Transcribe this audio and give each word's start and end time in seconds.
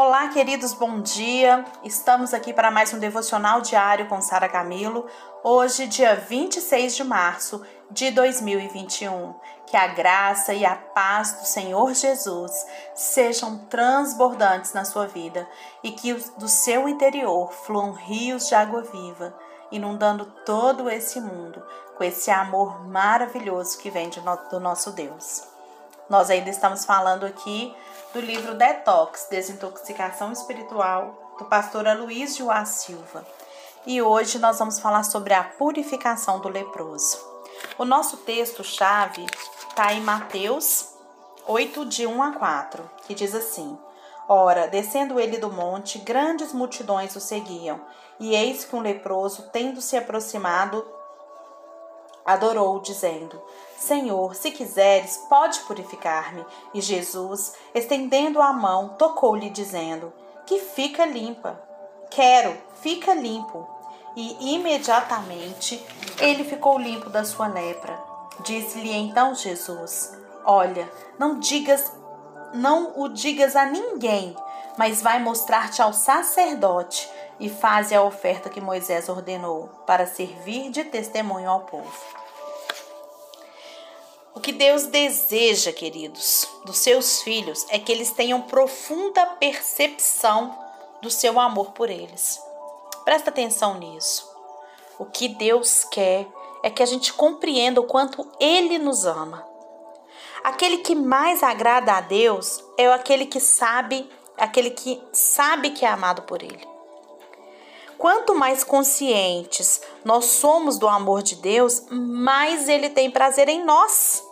Olá, 0.00 0.28
queridos, 0.28 0.74
bom 0.74 1.00
dia. 1.00 1.64
Estamos 1.82 2.32
aqui 2.32 2.52
para 2.52 2.70
mais 2.70 2.94
um 2.94 3.00
devocional 3.00 3.60
diário 3.60 4.06
com 4.06 4.20
Sara 4.20 4.48
Camilo. 4.48 5.04
Hoje, 5.42 5.88
dia 5.88 6.14
26 6.14 6.94
de 6.94 7.02
março 7.02 7.66
de 7.90 8.12
2021. 8.12 9.34
Que 9.66 9.76
a 9.76 9.88
graça 9.88 10.54
e 10.54 10.64
a 10.64 10.76
paz 10.76 11.32
do 11.32 11.44
Senhor 11.44 11.92
Jesus 11.94 12.52
sejam 12.94 13.58
transbordantes 13.66 14.72
na 14.72 14.84
sua 14.84 15.08
vida 15.08 15.48
e 15.82 15.90
que 15.90 16.14
do 16.38 16.46
seu 16.46 16.88
interior 16.88 17.52
fluam 17.52 17.90
rios 17.90 18.46
de 18.46 18.54
água 18.54 18.82
viva, 18.82 19.36
inundando 19.72 20.26
todo 20.46 20.88
esse 20.88 21.20
mundo 21.20 21.60
com 21.96 22.04
esse 22.04 22.30
amor 22.30 22.86
maravilhoso 22.86 23.76
que 23.78 23.90
vem 23.90 24.08
do 24.48 24.60
nosso 24.60 24.92
Deus. 24.92 25.42
Nós 26.08 26.30
ainda 26.30 26.50
estamos 26.50 26.84
falando 26.84 27.26
aqui 27.26 27.74
do 28.12 28.20
livro 28.20 28.54
Detox, 28.54 29.26
Desintoxicação 29.30 30.32
Espiritual, 30.32 31.34
do 31.38 31.44
pastor 31.44 31.86
Aloysio 31.86 32.46
Joá 32.46 32.64
Silva. 32.64 33.26
E 33.86 34.00
hoje 34.00 34.38
nós 34.38 34.58
vamos 34.58 34.80
falar 34.80 35.02
sobre 35.02 35.34
a 35.34 35.44
purificação 35.44 36.40
do 36.40 36.48
leproso. 36.48 37.18
O 37.76 37.84
nosso 37.84 38.18
texto-chave 38.18 39.26
está 39.68 39.92
em 39.92 40.00
Mateus 40.00 40.94
8, 41.46 41.84
de 41.84 42.06
1 42.06 42.22
a 42.22 42.32
4, 42.32 42.90
que 43.06 43.14
diz 43.14 43.34
assim: 43.34 43.78
Ora, 44.26 44.66
descendo 44.68 45.20
ele 45.20 45.36
do 45.36 45.50
monte, 45.50 45.98
grandes 45.98 46.52
multidões 46.52 47.14
o 47.14 47.20
seguiam, 47.20 47.80
e 48.18 48.34
eis 48.34 48.64
que 48.64 48.74
um 48.74 48.80
leproso, 48.80 49.50
tendo 49.52 49.82
se 49.82 49.96
aproximado, 49.96 50.84
adorou, 52.28 52.78
dizendo: 52.80 53.40
Senhor, 53.78 54.34
se 54.34 54.50
quiseres, 54.50 55.16
pode 55.28 55.60
purificar-me. 55.60 56.44
E 56.74 56.80
Jesus, 56.80 57.54
estendendo 57.74 58.42
a 58.42 58.52
mão, 58.52 58.90
tocou-lhe, 58.98 59.48
dizendo: 59.48 60.12
Que 60.46 60.60
fica 60.60 61.06
limpa. 61.06 61.60
Quero, 62.10 62.56
fica 62.82 63.14
limpo. 63.14 63.66
E 64.14 64.54
imediatamente 64.54 65.82
ele 66.18 66.44
ficou 66.44 66.78
limpo 66.78 67.08
da 67.08 67.24
sua 67.24 67.46
lepra. 67.46 67.98
Disse-lhe 68.40 68.92
então 68.92 69.34
Jesus: 69.34 70.12
Olha, 70.44 70.90
não 71.18 71.38
digas, 71.38 71.92
não 72.52 72.92
o 73.00 73.08
digas 73.08 73.56
a 73.56 73.64
ninguém, 73.64 74.36
mas 74.76 75.00
vai 75.00 75.18
mostrar-te 75.22 75.80
ao 75.80 75.92
sacerdote 75.92 77.08
e 77.40 77.48
faze 77.48 77.94
a 77.94 78.02
oferta 78.02 78.48
que 78.48 78.60
Moisés 78.60 79.08
ordenou, 79.08 79.68
para 79.86 80.06
servir 80.06 80.70
de 80.70 80.84
testemunho 80.84 81.48
ao 81.48 81.60
povo. 81.60 81.92
O 84.34 84.40
que 84.40 84.52
Deus 84.52 84.86
deseja, 84.86 85.72
queridos, 85.72 86.48
dos 86.64 86.78
seus 86.78 87.22
filhos 87.22 87.66
é 87.70 87.78
que 87.78 87.90
eles 87.90 88.12
tenham 88.12 88.42
profunda 88.42 89.26
percepção 89.26 90.56
do 91.02 91.10
seu 91.10 91.40
amor 91.40 91.72
por 91.72 91.90
eles. 91.90 92.40
Presta 93.04 93.30
atenção 93.30 93.78
nisso. 93.78 94.28
O 94.98 95.04
que 95.04 95.28
Deus 95.28 95.84
quer 95.84 96.26
é 96.62 96.70
que 96.70 96.82
a 96.82 96.86
gente 96.86 97.12
compreenda 97.12 97.80
o 97.80 97.84
quanto 97.86 98.30
Ele 98.38 98.78
nos 98.78 99.06
ama. 99.06 99.46
Aquele 100.44 100.78
que 100.78 100.94
mais 100.94 101.42
agrada 101.42 101.94
a 101.94 102.00
Deus 102.00 102.62
é 102.76 102.86
aquele 102.86 103.26
que 103.26 103.40
sabe, 103.40 104.08
aquele 104.36 104.70
que 104.70 105.02
sabe 105.12 105.70
que 105.70 105.84
é 105.84 105.88
amado 105.88 106.22
por 106.22 106.42
Ele. 106.42 106.77
Quanto 107.98 108.34
mais 108.34 108.62
conscientes 108.62 109.82
nós 110.04 110.26
somos 110.26 110.78
do 110.78 110.86
amor 110.86 111.20
de 111.20 111.34
Deus, 111.34 111.82
mais 111.90 112.68
Ele 112.68 112.88
tem 112.88 113.10
prazer 113.10 113.48
em 113.48 113.64
nós. 113.64 114.22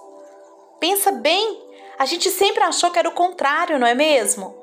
Pensa 0.79 1.11
bem, 1.11 1.61
a 1.99 2.07
gente 2.07 2.31
sempre 2.31 2.63
achou 2.63 2.93
que 2.93 2.99
era 2.99 3.09
o 3.09 3.13
contrário, 3.13 3.79
não 3.79 3.87
é 3.87 3.95
mesmo? 3.95 4.55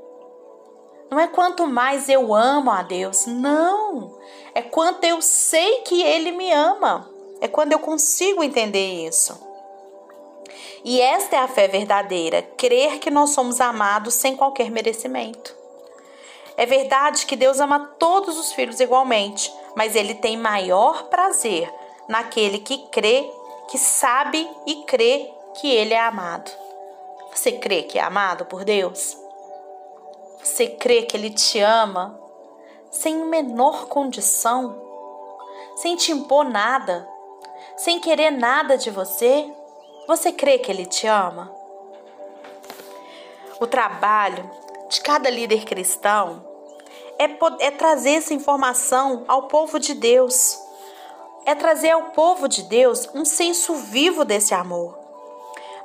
Não 1.11 1.19
é 1.19 1.27
quanto 1.27 1.67
mais 1.67 2.07
eu 2.07 2.33
amo 2.33 2.71
a 2.71 2.81
Deus, 2.81 3.25
não. 3.25 4.17
É 4.55 4.61
quanto 4.61 5.03
eu 5.03 5.21
sei 5.21 5.81
que 5.81 6.01
Ele 6.01 6.31
me 6.31 6.51
ama. 6.51 7.09
É 7.41 7.47
quando 7.47 7.73
eu 7.73 7.79
consigo 7.79 8.41
entender 8.41 9.05
isso. 9.05 9.37
E 10.85 11.01
esta 11.01 11.35
é 11.35 11.39
a 11.39 11.47
fé 11.47 11.67
verdadeira, 11.67 12.41
crer 12.41 12.99
que 12.99 13.11
nós 13.11 13.31
somos 13.31 13.59
amados 13.59 14.13
sem 14.13 14.35
qualquer 14.35 14.71
merecimento. 14.71 15.62
É 16.55 16.65
verdade 16.65 17.25
que 17.25 17.35
Deus 17.35 17.59
ama 17.59 17.95
todos 17.97 18.37
os 18.37 18.53
filhos 18.53 18.79
igualmente, 18.79 19.51
mas 19.75 19.95
Ele 19.95 20.13
tem 20.13 20.37
maior 20.37 21.03
prazer 21.05 21.73
naquele 22.07 22.59
que 22.59 22.77
crê, 22.89 23.29
que 23.69 23.77
sabe 23.77 24.49
e 24.65 24.83
crê 24.83 25.31
que 25.55 25.69
ele 25.69 25.93
é 25.93 25.99
amado. 25.99 26.51
Você 27.33 27.53
crê 27.53 27.83
que 27.83 27.97
é 27.97 28.01
amado 28.01 28.45
por 28.45 28.63
Deus? 28.63 29.17
Você 30.43 30.67
crê 30.67 31.03
que 31.03 31.15
ele 31.15 31.29
te 31.29 31.59
ama 31.59 32.19
sem 32.91 33.15
menor 33.25 33.87
condição, 33.87 34.75
sem 35.77 35.95
te 35.95 36.11
impor 36.11 36.43
nada, 36.45 37.07
sem 37.77 37.99
querer 37.99 38.31
nada 38.31 38.77
de 38.77 38.89
você? 38.91 39.51
Você 40.07 40.31
crê 40.31 40.59
que 40.59 40.69
ele 40.69 40.85
te 40.85 41.07
ama? 41.07 41.51
O 43.59 43.65
trabalho 43.65 44.49
de 44.93 45.01
cada 45.01 45.27
líder 45.27 45.65
cristão 45.65 46.45
é, 47.17 47.25
é 47.65 47.71
trazer 47.71 48.11
essa 48.11 48.33
informação 48.33 49.25
ao 49.27 49.47
povo 49.47 49.79
de 49.79 49.95
Deus. 49.95 50.59
É 51.45 51.55
trazer 51.55 51.91
ao 51.91 52.11
povo 52.11 52.47
de 52.47 52.61
Deus 52.63 53.09
um 53.13 53.25
senso 53.25 53.73
vivo 53.75 54.23
desse 54.23 54.53
amor. 54.53 54.97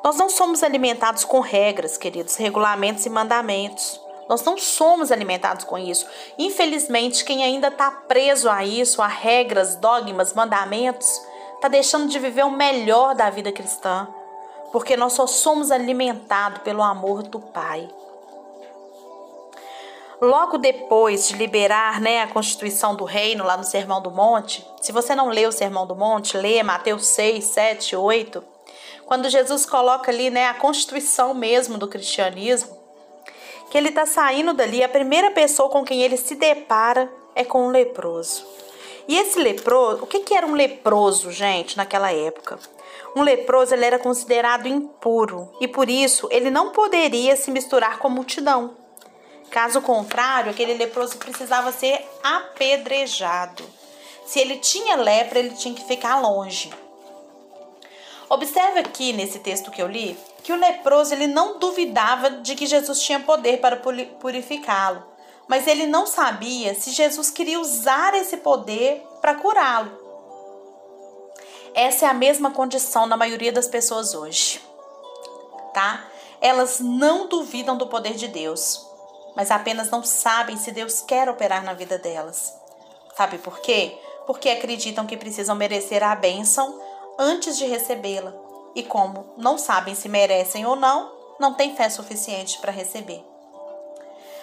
Nós 0.04 0.16
não 0.16 0.28
somos 0.28 0.62
alimentados 0.62 1.24
com 1.24 1.41
regras, 1.41 1.96
queridos, 1.96 2.36
regulamentos 2.36 3.04
e 3.06 3.10
mandamentos. 3.10 4.00
Nós 4.28 4.42
não 4.42 4.58
somos 4.58 5.10
alimentados 5.10 5.64
com 5.64 5.78
isso. 5.78 6.06
Infelizmente, 6.38 7.25
quem 7.25 7.42
ainda 7.42 7.69
está 7.69 7.90
preso 7.90 8.48
a 8.48 8.62
isso, 8.64 9.00
a 9.00 9.06
regras, 9.06 9.75
dogmas, 9.75 10.34
mandamentos, 10.34 11.08
está 11.54 11.66
deixando 11.66 12.08
de 12.08 12.19
viver 12.19 12.44
o 12.44 12.50
melhor 12.50 13.14
da 13.14 13.30
vida 13.30 13.50
cristã. 13.50 14.06
Porque 14.70 14.98
nós 14.98 15.14
só 15.14 15.26
somos 15.26 15.70
alimentados 15.70 16.60
pelo 16.60 16.82
amor 16.82 17.22
do 17.22 17.40
Pai. 17.40 17.88
Logo 20.20 20.58
depois 20.58 21.28
de 21.28 21.36
liberar 21.36 22.00
né, 22.00 22.22
a 22.22 22.28
constituição 22.28 22.94
do 22.94 23.04
reino 23.04 23.44
lá 23.44 23.56
no 23.56 23.64
Sermão 23.64 24.02
do 24.02 24.10
Monte, 24.10 24.66
se 24.80 24.90
você 24.90 25.14
não 25.14 25.28
lê 25.28 25.46
o 25.46 25.52
Sermão 25.52 25.86
do 25.86 25.94
Monte, 25.94 26.36
lê 26.36 26.62
Mateus 26.62 27.06
6, 27.06 27.44
7, 27.44 27.96
8 27.96 28.58
quando 29.08 29.30
Jesus 29.30 29.64
coloca 29.64 30.10
ali, 30.10 30.28
né, 30.28 30.48
a 30.48 30.54
constituição 30.54 31.32
mesmo 31.32 31.78
do 31.78 31.88
cristianismo, 31.88 32.76
que 33.70 33.78
ele 33.78 33.88
está 33.88 34.04
saindo 34.04 34.52
dali, 34.52 34.84
a 34.84 34.88
primeira 34.88 35.30
pessoa 35.30 35.70
com 35.70 35.82
quem 35.82 36.02
ele 36.02 36.18
se 36.18 36.34
depara 36.34 37.10
é 37.34 37.42
com 37.42 37.68
um 37.68 37.70
leproso. 37.70 38.46
E 39.08 39.16
esse 39.16 39.38
leproso, 39.38 40.02
o 40.02 40.06
que, 40.06 40.20
que 40.20 40.34
era 40.34 40.46
um 40.46 40.52
leproso, 40.52 41.32
gente, 41.32 41.74
naquela 41.74 42.12
época? 42.12 42.58
Um 43.16 43.22
leproso 43.22 43.72
ele 43.72 43.86
era 43.86 43.98
considerado 43.98 44.68
impuro 44.68 45.50
e 45.58 45.66
por 45.66 45.88
isso 45.88 46.28
ele 46.30 46.50
não 46.50 46.72
poderia 46.72 47.34
se 47.34 47.50
misturar 47.50 47.98
com 47.98 48.08
a 48.08 48.10
multidão. 48.10 48.76
Caso 49.50 49.81
contrário, 49.81 50.50
aquele 50.50 50.75
leproso 50.75 51.16
precisava 51.16 51.72
ser 51.72 52.06
apedrejado. 52.22 53.64
Se 54.26 54.38
ele 54.38 54.59
tinha 54.59 54.97
lepra, 54.97 55.38
ele 55.38 55.54
tinha 55.54 55.75
que 55.75 55.84
ficar 55.84 56.20
longe. 56.20 56.70
Observe 58.28 58.81
aqui 58.81 59.12
nesse 59.14 59.38
texto 59.38 59.70
que 59.70 59.81
eu 59.81 59.88
li 59.88 60.19
que 60.42 60.53
o 60.53 60.56
leproso 60.56 61.14
ele 61.14 61.26
não 61.26 61.58
duvidava 61.58 62.31
de 62.31 62.54
que 62.54 62.66
Jesus 62.66 63.00
tinha 63.00 63.20
poder 63.20 63.58
para 63.58 63.76
purificá-lo, 64.20 65.03
mas 65.47 65.66
ele 65.66 65.87
não 65.87 66.06
sabia 66.06 66.75
se 66.75 66.91
Jesus 66.91 67.31
queria 67.31 67.60
usar 67.60 68.14
esse 68.14 68.38
poder 68.38 69.03
para 69.20 69.34
curá-lo. 69.34 69.91
Essa 71.75 72.06
é 72.06 72.08
a 72.08 72.14
mesma 72.14 72.50
condição 72.50 73.06
na 73.06 73.16
maioria 73.16 73.53
das 73.53 73.66
pessoas 73.66 74.14
hoje, 74.14 74.60
tá? 75.75 76.04
Elas 76.41 76.81
não 76.81 77.26
duvidam 77.26 77.76
do 77.76 77.87
poder 77.87 78.14
de 78.14 78.28
Deus, 78.28 78.88
mas 79.38 79.53
apenas 79.53 79.88
não 79.88 80.03
sabem 80.03 80.56
se 80.56 80.73
Deus 80.73 81.00
quer 81.00 81.29
operar 81.29 81.62
na 81.62 81.73
vida 81.73 81.96
delas. 81.96 82.52
Sabe 83.17 83.38
por 83.38 83.61
quê? 83.61 83.96
Porque 84.26 84.50
acreditam 84.50 85.06
que 85.06 85.17
precisam 85.17 85.55
merecer 85.55 86.02
a 86.02 86.12
bênção 86.17 86.82
antes 87.17 87.56
de 87.56 87.64
recebê-la, 87.64 88.35
e 88.75 88.82
como 88.82 89.32
não 89.37 89.56
sabem 89.56 89.94
se 89.94 90.08
merecem 90.08 90.67
ou 90.67 90.75
não, 90.75 91.12
não 91.38 91.55
têm 91.55 91.76
fé 91.76 91.88
suficiente 91.88 92.58
para 92.58 92.73
receber. 92.73 93.25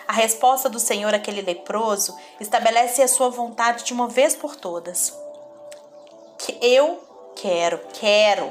A 0.08 0.14
resposta 0.14 0.70
do 0.70 0.80
Senhor 0.80 1.14
àquele 1.14 1.42
leproso 1.42 2.18
estabelece 2.40 3.04
a 3.04 3.08
sua 3.10 3.28
vontade 3.28 3.84
de 3.84 3.92
uma 3.92 4.08
vez 4.08 4.34
por 4.34 4.56
todas. 4.56 5.14
Que 6.38 6.58
eu 6.62 7.04
quero, 7.36 7.82
quero. 8.00 8.50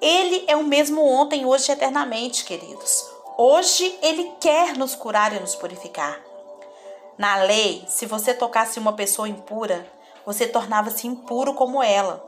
Ele 0.00 0.44
é 0.46 0.54
o 0.54 0.62
mesmo 0.62 1.04
ontem, 1.04 1.44
hoje 1.44 1.68
e 1.68 1.72
eternamente, 1.72 2.44
queridos. 2.44 3.19
Hoje 3.42 3.98
ele 4.02 4.32
quer 4.38 4.76
nos 4.76 4.94
curar 4.94 5.34
e 5.34 5.40
nos 5.40 5.54
purificar. 5.54 6.20
Na 7.16 7.36
lei, 7.36 7.82
se 7.88 8.04
você 8.04 8.34
tocasse 8.34 8.78
uma 8.78 8.92
pessoa 8.92 9.30
impura, 9.30 9.90
você 10.26 10.46
tornava-se 10.46 11.06
impuro 11.06 11.54
como 11.54 11.82
ela. 11.82 12.22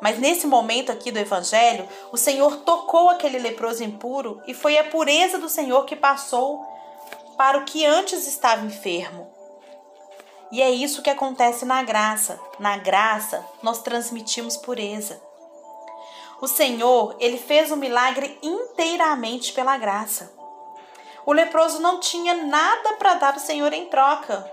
Mas 0.00 0.20
nesse 0.20 0.46
momento 0.46 0.92
aqui 0.92 1.10
do 1.10 1.18
evangelho, 1.18 1.88
o 2.12 2.16
Senhor 2.16 2.58
tocou 2.58 3.10
aquele 3.10 3.40
leproso 3.40 3.82
impuro 3.82 4.40
e 4.46 4.54
foi 4.54 4.78
a 4.78 4.84
pureza 4.84 5.38
do 5.38 5.48
Senhor 5.48 5.86
que 5.86 5.96
passou 5.96 6.64
para 7.36 7.58
o 7.58 7.64
que 7.64 7.84
antes 7.84 8.24
estava 8.28 8.64
enfermo. 8.64 9.28
E 10.52 10.62
é 10.62 10.70
isso 10.70 11.02
que 11.02 11.10
acontece 11.10 11.64
na 11.64 11.82
graça. 11.82 12.38
Na 12.60 12.76
graça, 12.76 13.44
nós 13.60 13.82
transmitimos 13.82 14.56
pureza. 14.56 15.20
O 16.40 16.46
Senhor, 16.46 17.16
ele 17.18 17.38
fez 17.38 17.72
o 17.72 17.76
milagre 17.76 18.38
inteiramente 18.40 19.52
pela 19.52 19.76
graça. 19.76 20.43
O 21.26 21.32
leproso 21.32 21.80
não 21.80 22.00
tinha 22.00 22.34
nada 22.34 22.94
para 22.94 23.14
dar 23.14 23.34
ao 23.34 23.40
Senhor 23.40 23.72
em 23.72 23.86
troca. 23.86 24.50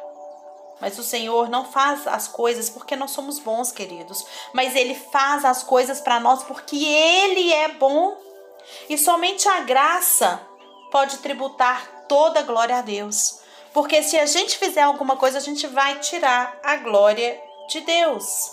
Mas 0.80 0.98
o 0.98 1.04
Senhor 1.04 1.48
não 1.50 1.66
faz 1.66 2.08
as 2.08 2.28
coisas 2.28 2.70
porque 2.70 2.96
nós 2.96 3.12
somos 3.12 3.38
bons, 3.38 3.72
queridos. 3.72 4.26
Mas 4.52 4.76
Ele 4.76 4.96
faz 4.96 5.46
as 5.46 5.62
coisas 5.62 6.02
para 6.02 6.20
nós 6.20 6.44
porque 6.44 6.84
Ele 6.84 7.54
é 7.54 7.68
bom. 7.68 8.18
E 8.90 8.98
somente 8.98 9.48
a 9.48 9.60
graça 9.60 10.42
pode 10.92 11.20
tributar 11.20 12.06
toda 12.08 12.40
a 12.40 12.44
glória 12.44 12.78
a 12.78 12.82
Deus. 12.82 13.42
Porque 13.74 14.02
se 14.02 14.18
a 14.18 14.26
gente 14.26 14.58
fizer 14.58 14.82
alguma 14.82 15.16
coisa, 15.16 15.38
a 15.38 15.42
gente 15.42 15.68
vai 15.68 16.00
tirar 16.00 16.60
a 16.64 16.78
glória 16.78 17.40
de 17.70 17.82
Deus. 17.82 18.52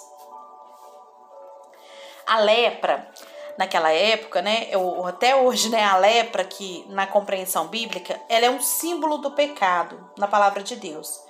A 2.26 2.38
lepra, 2.40 3.10
naquela 3.58 3.90
época, 3.90 4.40
né, 4.40 4.68
ou 4.76 5.04
até 5.04 5.34
hoje, 5.34 5.68
né, 5.68 5.84
a 5.84 5.96
lepra 5.96 6.44
que 6.44 6.86
na 6.88 7.08
compreensão 7.08 7.66
bíblica, 7.66 8.18
ela 8.28 8.46
é 8.46 8.50
um 8.50 8.60
símbolo 8.60 9.18
do 9.18 9.32
pecado 9.32 10.08
na 10.16 10.28
palavra 10.28 10.62
de 10.62 10.76
Deus. 10.76 11.20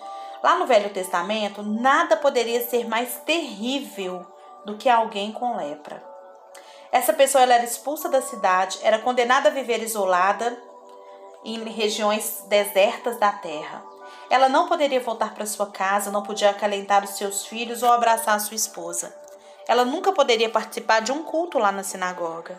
Lá 0.42 0.56
no 0.56 0.66
Velho 0.66 0.90
Testamento, 0.90 1.62
nada 1.62 2.19
poderia 2.19 2.62
ser 2.69 2.86
mais 2.86 3.14
terrível 3.25 4.26
do 4.66 4.76
que 4.76 4.90
alguém 4.90 5.32
com 5.32 5.56
lepra. 5.56 6.04
Essa 6.92 7.14
pessoa 7.14 7.42
era 7.42 7.64
expulsa 7.64 8.10
da 8.10 8.20
cidade, 8.20 8.78
era 8.82 8.98
condenada 8.98 9.48
a 9.48 9.52
viver 9.52 9.82
isolada 9.82 10.56
em 11.42 11.64
regiões 11.64 12.44
desertas 12.46 13.19
da 13.19 13.32
terra. 13.32 13.82
Ela 14.28 14.50
não 14.50 14.69
poderia 14.69 15.00
voltar 15.00 15.34
para 15.34 15.46
sua 15.46 15.66
casa, 15.66 16.10
não 16.10 16.22
podia 16.22 16.50
acalentar 16.50 17.02
os 17.04 17.16
seus 17.16 17.46
filhos 17.46 17.82
ou 17.82 17.90
abraçar 17.90 18.38
sua 18.38 18.54
esposa. 18.54 19.14
Ela 19.69 19.85
nunca 19.85 20.12
poderia 20.12 20.49
participar 20.49 21.00
de 21.00 21.12
um 21.12 21.23
culto 21.23 21.59
lá 21.59 21.70
na 21.70 21.85
sinagoga. 21.85 22.59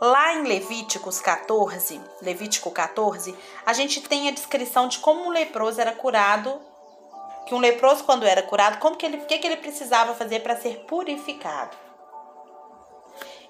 Lá 0.00 0.32
em 0.32 0.44
Levíticos 0.44 1.20
14, 1.20 2.00
Levítico 2.22 2.70
14, 2.70 3.36
a 3.66 3.74
gente 3.74 4.00
tem 4.00 4.28
a 4.28 4.32
descrição 4.32 4.88
de 4.88 4.98
como 4.98 5.26
um 5.26 5.28
leproso 5.28 5.78
era 5.78 5.92
curado, 5.92 6.58
que 7.46 7.54
um 7.54 7.58
leproso 7.58 8.04
quando 8.04 8.24
era 8.24 8.42
curado, 8.42 8.78
como 8.78 8.96
que 8.96 9.04
ele, 9.04 9.18
que, 9.18 9.38
que 9.38 9.46
ele 9.46 9.58
precisava 9.58 10.14
fazer 10.14 10.40
para 10.40 10.56
ser 10.56 10.86
purificado. 10.86 11.76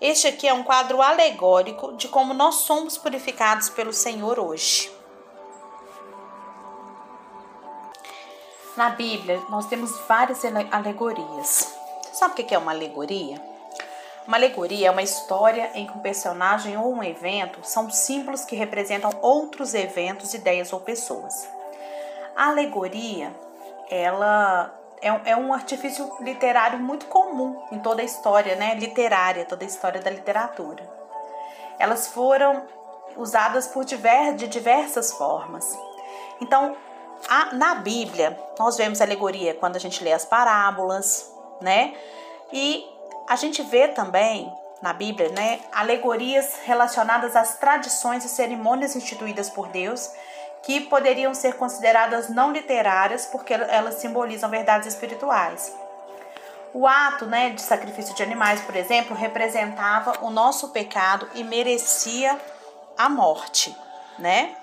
Este 0.00 0.27
aqui 0.27 0.49
é 0.49 0.53
um 0.53 0.65
quadro 0.65 1.00
alegórico 1.00 1.93
de 1.97 2.09
como 2.09 2.35
nós 2.35 2.56
somos 2.56 2.99
purificados 2.99 3.69
pelo 3.69 3.93
Senhor 3.93 4.41
hoje. 4.41 5.00
Na 8.81 8.88
Bíblia, 8.88 9.43
nós 9.50 9.67
temos 9.67 9.94
várias 10.09 10.43
alegorias. 10.71 11.77
Sabe 12.15 12.32
o 12.32 12.47
que 12.47 12.55
é 12.55 12.56
uma 12.56 12.73
alegoria? 12.73 13.38
Uma 14.27 14.38
alegoria 14.38 14.88
é 14.88 14.91
uma 14.91 15.03
história 15.03 15.71
em 15.75 15.87
que 15.87 15.93
um 15.93 16.00
personagem 16.00 16.79
ou 16.79 16.91
um 16.94 17.05
evento 17.05 17.59
são 17.62 17.91
símbolos 17.91 18.43
que 18.47 18.56
representam 18.56 19.11
outros 19.21 19.75
eventos, 19.75 20.32
ideias 20.32 20.73
ou 20.73 20.81
pessoas. 20.81 21.47
A 22.35 22.49
alegoria, 22.49 23.37
ela 23.91 24.75
é, 25.03 25.32
é 25.32 25.37
um 25.37 25.53
artifício 25.53 26.11
literário 26.21 26.79
muito 26.79 27.05
comum 27.05 27.62
em 27.71 27.81
toda 27.81 28.00
a 28.00 28.05
história 28.06 28.56
né, 28.56 28.77
literária, 28.77 29.44
toda 29.44 29.62
a 29.62 29.69
história 29.69 30.00
da 30.00 30.09
literatura. 30.09 30.91
Elas 31.79 32.06
foram 32.06 32.62
usadas 33.15 33.67
por 33.67 33.85
de 33.85 34.49
diversas 34.49 35.12
formas. 35.12 35.79
Então, 36.41 36.75
a, 37.28 37.55
na 37.55 37.75
Bíblia, 37.76 38.38
nós 38.58 38.76
vemos 38.76 39.00
alegoria 39.00 39.55
quando 39.55 39.76
a 39.76 39.81
gente 39.81 40.02
lê 40.02 40.12
as 40.12 40.25
parábolas, 40.25 41.32
né? 41.61 41.94
E 42.52 42.84
a 43.28 43.37
gente 43.37 43.62
vê 43.62 43.88
também 43.88 44.52
na 44.82 44.93
Bíblia, 44.93 45.28
né, 45.28 45.61
alegorias 45.72 46.55
relacionadas 46.64 47.37
às 47.37 47.58
tradições 47.58 48.25
e 48.25 48.28
cerimônias 48.28 48.96
instituídas 48.96 49.50
por 49.50 49.69
Deus, 49.69 50.11
que 50.62 50.81
poderiam 50.81 51.34
ser 51.34 51.55
consideradas 51.56 52.28
não 52.28 52.52
literárias 52.52 53.26
porque 53.26 53.52
elas 53.52 53.96
simbolizam 53.96 54.49
verdades 54.49 54.88
espirituais. 54.88 55.75
O 56.72 56.87
ato 56.87 57.26
né, 57.26 57.50
de 57.50 57.61
sacrifício 57.61 58.14
de 58.14 58.22
animais, 58.22 58.61
por 58.62 58.76
exemplo, 58.76 59.17
representava 59.17 60.25
o 60.25 60.31
nosso 60.31 60.69
pecado 60.69 61.28
e 61.34 61.43
merecia 61.43 62.38
a 62.96 63.08
morte, 63.08 63.76
né? 64.19 64.55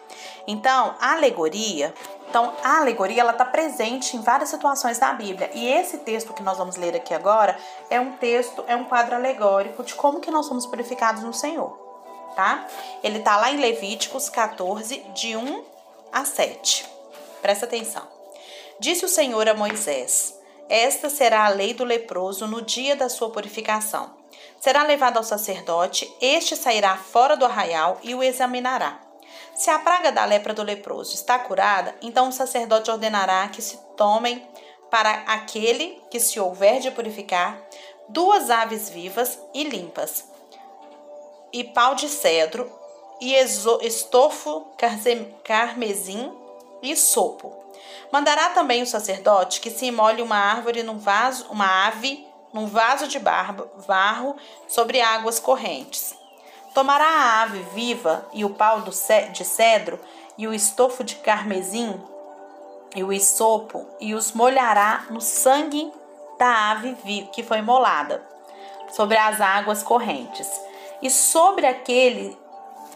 Então, 0.48 0.96
a 1.02 1.14
alegoria 1.14 1.94
então, 2.30 2.54
a 2.62 2.80
alegoria 2.80 3.22
ela 3.22 3.32
está 3.32 3.46
presente 3.46 4.18
em 4.18 4.22
várias 4.22 4.50
situações 4.50 5.00
da 5.00 5.14
Bíblia. 5.14 5.50
E 5.54 5.68
esse 5.68 6.00
texto 6.00 6.34
que 6.34 6.44
nós 6.44 6.58
vamos 6.58 6.76
ler 6.76 6.96
aqui 6.96 7.14
agora 7.14 7.58
é 7.90 8.00
um 8.00 8.14
texto, 8.18 8.64
é 8.68 8.76
um 8.76 8.84
quadro 8.84 9.16
alegórico 9.16 9.84
de 9.84 9.96
como 9.96 10.20
que 10.20 10.30
nós 10.30 10.46
somos 10.46 10.66
purificados 10.66 11.24
no 11.24 11.34
Senhor, 11.34 11.72
tá? 12.36 12.68
Ele 13.02 13.20
está 13.20 13.38
lá 13.38 13.52
em 13.52 13.58
Levíticos 13.58 14.30
14, 14.30 15.00
de 15.14 15.38
1 15.38 15.64
a 16.12 16.26
7. 16.26 16.86
Presta 17.42 17.66
atenção. 17.66 18.04
Disse 18.80 19.06
o 19.06 19.10
Senhor 19.10 19.48
a 19.48 19.54
Moisés: 19.54 20.38
Esta 20.68 21.10
será 21.10 21.46
a 21.46 21.50
lei 21.50 21.74
do 21.74 21.86
leproso 21.86 22.46
no 22.46 22.62
dia 22.62 22.96
da 22.96 23.08
sua 23.08 23.30
purificação. 23.30 24.12
Será 24.60 24.84
levado 24.84 25.18
ao 25.18 25.24
sacerdote, 25.24 26.12
este 26.20 26.56
sairá 26.56 26.98
fora 26.98 27.38
do 27.38 27.46
arraial 27.46 28.00
e 28.04 28.14
o 28.14 28.22
examinará. 28.22 29.07
Se 29.58 29.72
a 29.72 29.80
praga 29.80 30.12
da 30.12 30.24
lepra 30.24 30.54
do 30.54 30.62
leproso 30.62 31.16
está 31.16 31.40
curada, 31.40 31.96
então 32.00 32.30
o 32.30 32.32
sacerdote 32.32 32.92
ordenará 32.92 33.48
que 33.48 33.60
se 33.60 33.78
tomem 33.98 34.48
para 34.92 35.24
aquele 35.26 36.00
que 36.12 36.20
se 36.20 36.40
houver 36.40 36.80
de 36.80 36.92
purificar 36.92 37.60
duas 38.08 38.52
aves 38.52 38.88
vivas 38.88 39.40
e 39.56 39.64
limpas, 39.64 40.26
e 41.52 41.64
pau 41.64 41.96
de 41.96 42.08
cedro, 42.08 42.72
e 43.20 43.34
estofo 43.34 44.68
carmesim 45.44 46.32
e 46.84 46.96
sopo. 46.96 47.52
Mandará 48.12 48.52
também 48.52 48.84
o 48.84 48.88
sacerdote 48.88 49.60
que 49.60 49.72
se 49.72 49.90
molhe 49.90 50.22
uma 50.22 50.38
árvore 50.38 50.84
num 50.84 51.00
vaso, 51.00 51.48
uma 51.50 51.88
ave 51.88 52.28
num 52.54 52.68
vaso 52.68 53.08
de 53.08 53.18
barro, 53.18 54.36
sobre 54.68 55.02
águas 55.02 55.40
correntes. 55.40 56.16
Tomará 56.78 57.08
a 57.08 57.42
ave 57.42 57.58
viva 57.74 58.24
e 58.32 58.46
o 58.46 58.52
pau 58.52 58.82
de 58.82 59.44
cedro 59.44 60.00
e 60.38 60.48
o 60.48 60.54
estofo 60.54 61.04
de 61.04 61.16
carmesim 61.16 62.00
e 62.96 63.04
o 63.04 63.12
isopo 63.12 63.84
e 64.00 64.14
os 64.14 64.32
molhará 64.32 65.06
no 65.10 65.20
sangue 65.20 65.92
da 66.38 66.70
ave 66.70 66.96
que 67.34 67.42
foi 67.42 67.64
molada 67.64 68.24
sobre 68.92 69.18
as 69.18 69.42
águas 69.42 69.82
correntes. 69.82 70.48
E 71.02 71.10
sobre 71.10 71.66
aquele, 71.66 72.38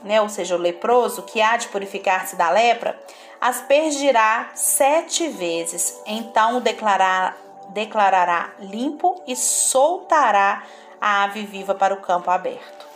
né, 0.03 0.22
ou 0.22 0.29
seja, 0.29 0.56
o 0.56 0.60
leproso 0.60 1.24
que 1.24 1.41
há 1.41 1.58
de 1.58 1.67
purificar-se 1.70 2.36
da 2.36 2.51
lepra, 2.51 2.96
aspergirá 3.41 4.51
sete 4.53 5.27
vezes. 5.27 6.00
Então 6.06 6.58
o 6.58 6.62
declarar, 6.62 7.36
declarará 7.70 8.51
limpo 8.60 9.20
e 9.25 9.36
soltará 9.36 10.62
a 11.01 11.24
ave 11.24 11.48
viva 11.48 11.74
para 11.74 11.96
o 11.96 12.01
campo 12.01 12.29
aberto. 12.29 12.90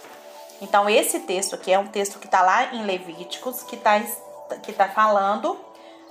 Então, 0.61 0.89
esse 0.89 1.21
texto 1.21 1.55
aqui 1.55 1.71
é 1.71 1.79
um 1.79 1.87
texto 1.87 2.19
que 2.19 2.25
está 2.25 2.41
lá 2.41 2.73
em 2.73 2.85
Levíticos, 2.85 3.63
que 3.63 3.75
está 3.75 3.99
que 4.61 4.71
tá 4.71 4.87
falando 4.87 5.57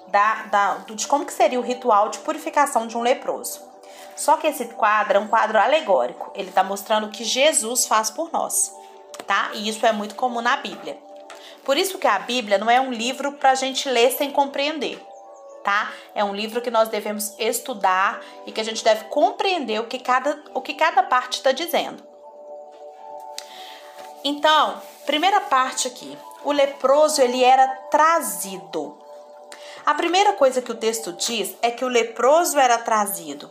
da, 0.09 0.43
da, 0.45 0.75
de 0.87 1.07
como 1.07 1.25
que 1.25 1.33
seria 1.33 1.59
o 1.59 1.63
ritual 1.63 2.09
de 2.09 2.19
purificação 2.19 2.87
de 2.87 2.97
um 2.97 3.03
leproso. 3.03 3.61
Só 4.17 4.37
que 4.37 4.47
esse 4.47 4.67
quadro 4.67 5.19
é 5.19 5.21
um 5.21 5.29
quadro 5.29 5.59
alegórico. 5.59 6.31
Ele 6.35 6.49
está 6.49 6.63
mostrando 6.63 7.07
o 7.07 7.11
que 7.11 7.25
Jesus 7.25 7.87
faz 7.87 8.11
por 8.11 8.33
nós, 8.33 8.73
tá? 9.27 9.51
E 9.55 9.69
isso 9.69 9.85
é 9.87 9.93
muito 9.93 10.15
comum 10.15 10.41
na 10.41 10.57
Bíblia. 10.57 10.99
Por 11.65 11.77
isso 11.77 11.99
que 11.99 12.07
a 12.07 12.19
Bíblia 12.19 12.59
não 12.59 12.71
é 12.71 12.81
um 12.81 12.93
livro 12.93 13.33
para 13.33 13.51
a 13.51 13.55
gente 13.55 13.89
ler 13.89 14.13
sem 14.13 14.31
compreender, 14.31 15.03
tá? 15.65 15.91
É 16.15 16.23
um 16.23 16.35
livro 16.35 16.61
que 16.61 16.71
nós 16.71 16.89
devemos 16.89 17.35
estudar 17.39 18.21
e 18.47 18.53
que 18.53 18.61
a 18.61 18.65
gente 18.65 18.85
deve 18.85 19.05
compreender 19.05 19.81
o 19.81 19.87
que 19.87 19.99
cada, 19.99 20.43
o 20.53 20.61
que 20.61 20.75
cada 20.75 21.03
parte 21.03 21.39
está 21.39 21.53
dizendo. 21.53 22.14
Então, 24.25 24.81
primeira 25.05 25.39
parte 25.43 25.87
aqui, 25.87 26.17
o 26.43 26.51
leproso 26.51 27.21
ele 27.21 27.45
era 27.45 27.69
trazido. 27.91 28.99
A 29.85 29.95
primeira 29.95 30.33
coisa 30.33 30.63
que 30.63 30.73
o 30.73 30.77
texto 30.77 31.13
diz 31.13 31.55
é 31.61 31.71
que 31.71 31.85
o 31.85 31.89
leproso 31.89 32.59
era 32.59 32.79
trazido. 32.79 33.51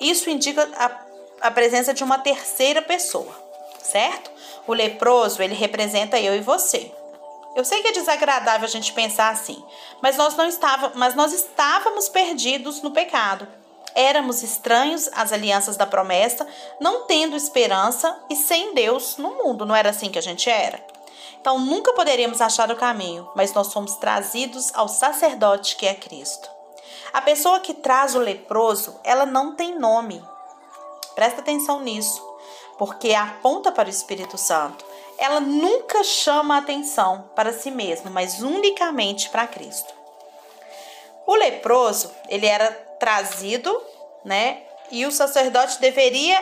Isso 0.00 0.30
indica 0.30 0.68
a, 0.76 1.48
a 1.48 1.50
presença 1.50 1.92
de 1.92 2.04
uma 2.04 2.18
terceira 2.18 2.80
pessoa, 2.80 3.34
certo? 3.82 4.30
O 4.68 4.72
leproso 4.72 5.42
ele 5.42 5.54
representa 5.54 6.20
eu 6.20 6.36
e 6.36 6.40
você. 6.40 6.92
Eu 7.56 7.64
sei 7.64 7.82
que 7.82 7.88
é 7.88 7.92
desagradável 7.92 8.66
a 8.66 8.70
gente 8.70 8.92
pensar 8.92 9.30
assim, 9.30 9.60
mas 10.00 10.16
nós 10.16 10.36
não 10.36 10.46
estávamos, 10.46 10.96
mas 10.96 11.16
nós 11.16 11.32
estávamos 11.32 12.08
perdidos 12.08 12.82
no 12.82 12.92
pecado. 12.92 13.48
Éramos 14.00 14.44
estranhos 14.44 15.10
às 15.12 15.32
alianças 15.32 15.76
da 15.76 15.84
promessa, 15.84 16.46
não 16.78 17.02
tendo 17.02 17.34
esperança 17.34 18.16
e 18.30 18.36
sem 18.36 18.72
Deus 18.72 19.16
no 19.16 19.30
mundo. 19.42 19.66
Não 19.66 19.74
era 19.74 19.90
assim 19.90 20.08
que 20.08 20.20
a 20.20 20.22
gente 20.22 20.48
era? 20.48 20.80
Então 21.40 21.58
nunca 21.58 21.92
poderíamos 21.94 22.40
achar 22.40 22.70
o 22.70 22.76
caminho, 22.76 23.28
mas 23.34 23.52
nós 23.52 23.66
somos 23.72 23.96
trazidos 23.96 24.70
ao 24.72 24.86
sacerdote 24.86 25.74
que 25.74 25.84
é 25.84 25.94
Cristo. 25.94 26.48
A 27.12 27.20
pessoa 27.20 27.58
que 27.58 27.74
traz 27.74 28.14
o 28.14 28.20
leproso, 28.20 29.00
ela 29.02 29.26
não 29.26 29.56
tem 29.56 29.76
nome. 29.76 30.24
Presta 31.16 31.40
atenção 31.40 31.80
nisso, 31.80 32.24
porque 32.78 33.12
aponta 33.14 33.72
para 33.72 33.88
o 33.88 33.90
Espírito 33.90 34.38
Santo. 34.38 34.84
Ela 35.18 35.40
nunca 35.40 36.04
chama 36.04 36.56
atenção 36.56 37.28
para 37.34 37.52
si 37.52 37.72
mesma, 37.72 38.12
mas 38.12 38.42
unicamente 38.42 39.28
para 39.28 39.48
Cristo. 39.48 39.92
O 41.26 41.34
leproso, 41.34 42.12
ele 42.28 42.46
era 42.46 42.87
trazido, 42.98 43.82
né? 44.24 44.62
E 44.90 45.06
o 45.06 45.12
sacerdote 45.12 45.80
deveria 45.80 46.38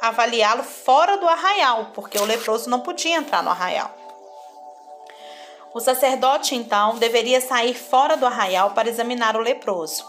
avaliá-lo 0.00 0.64
fora 0.64 1.16
do 1.16 1.28
arraial, 1.28 1.90
porque 1.94 2.18
o 2.18 2.24
leproso 2.24 2.68
não 2.68 2.80
podia 2.80 3.16
entrar 3.16 3.42
no 3.42 3.50
arraial. 3.50 3.90
O 5.74 5.80
sacerdote, 5.80 6.54
então, 6.54 6.96
deveria 6.98 7.40
sair 7.40 7.74
fora 7.74 8.16
do 8.16 8.26
arraial 8.26 8.72
para 8.72 8.88
examinar 8.88 9.36
o 9.36 9.40
leproso. 9.40 10.04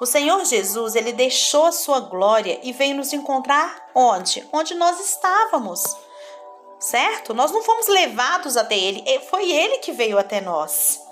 O 0.00 0.06
Senhor 0.06 0.44
Jesus, 0.44 0.94
ele 0.94 1.12
deixou 1.12 1.66
a 1.66 1.72
sua 1.72 2.00
glória 2.00 2.58
e 2.62 2.72
veio 2.72 2.96
nos 2.96 3.12
encontrar 3.12 3.88
onde? 3.94 4.46
Onde 4.52 4.74
nós 4.74 4.98
estávamos. 5.00 5.96
Certo? 6.78 7.32
Nós 7.32 7.50
não 7.50 7.62
fomos 7.62 7.86
levados 7.86 8.56
até 8.56 8.76
ele, 8.76 9.02
foi 9.30 9.50
ele 9.50 9.78
que 9.78 9.92
veio 9.92 10.18
até 10.18 10.40
nós. 10.40 11.05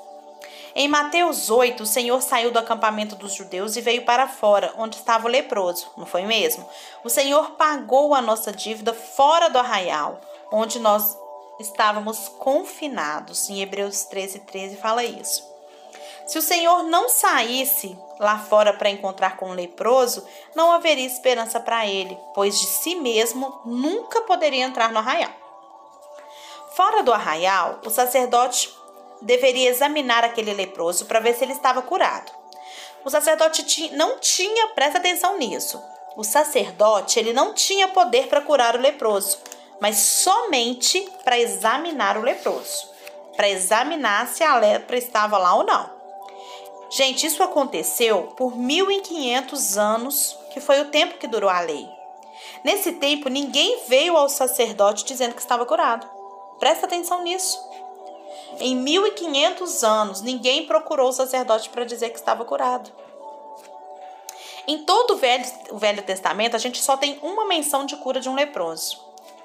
Em 0.76 0.88
Mateus 0.88 1.50
8, 1.50 1.84
o 1.84 1.86
Senhor 1.86 2.20
saiu 2.20 2.50
do 2.50 2.58
acampamento 2.58 3.14
dos 3.14 3.32
judeus 3.32 3.76
e 3.76 3.80
veio 3.80 4.04
para 4.04 4.26
fora, 4.26 4.74
onde 4.76 4.96
estava 4.96 5.28
o 5.28 5.30
leproso, 5.30 5.88
não 5.96 6.04
foi 6.04 6.22
mesmo? 6.22 6.68
O 7.04 7.08
Senhor 7.08 7.52
pagou 7.52 8.12
a 8.12 8.20
nossa 8.20 8.50
dívida 8.50 8.92
fora 8.92 9.48
do 9.48 9.56
arraial, 9.56 10.20
onde 10.50 10.80
nós 10.80 11.16
estávamos 11.60 12.28
confinados. 12.40 13.48
Em 13.48 13.62
Hebreus 13.62 14.04
13, 14.06 14.40
13 14.40 14.76
fala 14.76 15.04
isso. 15.04 15.48
Se 16.26 16.38
o 16.38 16.42
Senhor 16.42 16.82
não 16.82 17.08
saísse 17.08 17.96
lá 18.18 18.38
fora 18.38 18.72
para 18.72 18.90
encontrar 18.90 19.36
com 19.36 19.50
o 19.50 19.54
leproso, 19.54 20.26
não 20.56 20.72
haveria 20.72 21.06
esperança 21.06 21.60
para 21.60 21.86
ele, 21.86 22.18
pois 22.34 22.58
de 22.58 22.66
si 22.66 22.96
mesmo 22.96 23.60
nunca 23.64 24.22
poderia 24.22 24.64
entrar 24.64 24.90
no 24.90 24.98
arraial. 24.98 25.30
Fora 26.74 27.04
do 27.04 27.12
arraial, 27.12 27.78
o 27.86 27.90
sacerdote 27.90 28.74
deveria 29.24 29.70
examinar 29.70 30.22
aquele 30.22 30.52
leproso 30.52 31.06
para 31.06 31.20
ver 31.20 31.34
se 31.34 31.44
ele 31.44 31.52
estava 31.52 31.82
curado. 31.82 32.30
O 33.04 33.10
sacerdote 33.10 33.90
não 33.94 34.18
tinha, 34.18 34.68
presta 34.68 34.98
atenção 34.98 35.36
nisso. 35.36 35.82
O 36.16 36.22
sacerdote, 36.22 37.18
ele 37.18 37.32
não 37.32 37.52
tinha 37.52 37.88
poder 37.88 38.28
para 38.28 38.40
curar 38.40 38.76
o 38.76 38.80
leproso, 38.80 39.38
mas 39.80 39.96
somente 39.96 41.00
para 41.24 41.38
examinar 41.38 42.16
o 42.16 42.22
leproso, 42.22 42.88
para 43.36 43.48
examinar 43.48 44.28
se 44.28 44.44
a 44.44 44.56
lepra 44.56 44.96
estava 44.96 45.36
lá 45.36 45.54
ou 45.56 45.64
não. 45.64 45.90
Gente, 46.90 47.26
isso 47.26 47.42
aconteceu 47.42 48.32
por 48.36 48.56
1500 48.56 49.76
anos, 49.76 50.38
que 50.52 50.60
foi 50.60 50.80
o 50.80 50.90
tempo 50.90 51.18
que 51.18 51.26
durou 51.26 51.50
a 51.50 51.60
lei. 51.60 51.88
Nesse 52.62 52.92
tempo, 52.92 53.28
ninguém 53.28 53.80
veio 53.88 54.16
ao 54.16 54.28
sacerdote 54.28 55.04
dizendo 55.04 55.34
que 55.34 55.40
estava 55.40 55.66
curado. 55.66 56.08
Presta 56.58 56.86
atenção 56.86 57.22
nisso. 57.22 57.58
Em 58.60 58.76
1500 58.76 59.82
anos, 59.82 60.20
ninguém 60.20 60.66
procurou 60.66 61.08
o 61.08 61.12
sacerdote 61.12 61.68
para 61.70 61.84
dizer 61.84 62.10
que 62.10 62.18
estava 62.18 62.44
curado. 62.44 62.90
Em 64.66 64.84
todo 64.84 65.14
o 65.14 65.16
Velho, 65.16 65.44
o 65.70 65.78
Velho 65.78 66.02
Testamento, 66.02 66.56
a 66.56 66.58
gente 66.58 66.82
só 66.82 66.96
tem 66.96 67.18
uma 67.22 67.46
menção 67.46 67.84
de 67.84 67.96
cura 67.96 68.20
de 68.20 68.28
um 68.28 68.34
leproso, 68.34 68.98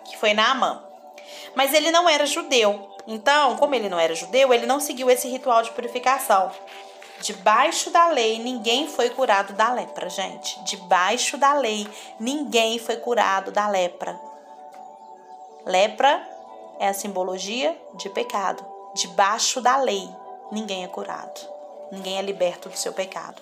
que 0.06 0.18
foi 0.18 0.34
Naamã. 0.34 0.84
Mas 1.56 1.74
ele 1.74 1.92
não 1.92 2.08
era 2.08 2.26
judeu. 2.26 2.90
Então, 3.06 3.58
como 3.58 3.76
ele 3.76 3.90
não 3.90 4.00
era 4.00 4.16
judeu, 4.16 4.54
ele 4.54 4.66
não 4.66 4.80
seguiu 4.80 5.10
esse 5.10 5.28
ritual 5.28 5.64
de 5.64 5.72
purificação. 5.72 6.52
Debaixo 7.22 7.90
da 7.90 8.08
lei, 8.08 8.40
ninguém 8.40 8.88
foi 8.88 9.10
curado 9.10 9.54
da 9.54 9.74
lepra, 9.74 10.10
gente. 10.10 10.64
Debaixo 10.64 11.36
da 11.36 11.54
lei, 11.54 11.86
ninguém 12.20 12.80
foi 12.80 12.96
curado 12.96 13.52
da 13.52 13.68
lepra. 13.68 14.18
Lepra 15.66 16.26
é 16.80 16.88
a 16.88 16.94
simbologia 16.94 17.78
de 17.96 18.10
pecado 18.10 18.79
debaixo 18.94 19.62
da 19.62 19.78
lei, 19.78 20.10
ninguém 20.52 20.84
é 20.84 20.88
curado, 20.88 21.40
ninguém 21.92 22.18
é 22.18 22.22
liberto 22.22 22.70
do 22.70 22.78
seu 22.78 22.94
pecado. 22.94 23.42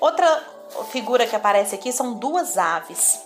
Outra 0.00 0.42
figura 0.90 1.26
que 1.26 1.36
aparece 1.36 1.74
aqui 1.74 1.92
são 1.92 2.14
duas 2.14 2.56
aves. 2.56 3.22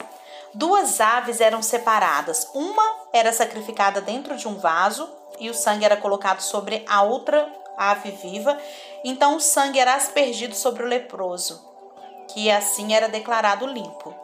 Duas 0.53 1.01
aves 1.01 1.41
eram 1.41 1.63
separadas. 1.63 2.49
Uma 2.55 2.83
era 3.13 3.33
sacrificada 3.33 4.01
dentro 4.01 4.37
de 4.37 4.49
um 4.49 4.57
vaso 4.57 5.09
e 5.39 5.51
o 5.51 5.55
sangue 5.55 5.85
era 5.85 5.97
colocado 5.97 6.41
sobre 6.41 6.85
a 6.89 7.03
outra 7.03 7.53
ave 7.77 8.11
viva. 8.11 8.59
Então 9.05 9.37
o 9.37 9.41
sangue 9.41 9.79
era 9.79 9.95
aspergido 9.95 10.55
sobre 10.55 10.83
o 10.83 10.87
leproso, 10.87 11.61
que 12.29 12.51
assim 12.51 12.95
era 12.95 13.09
declarado 13.09 13.67
limpo. 13.67 14.15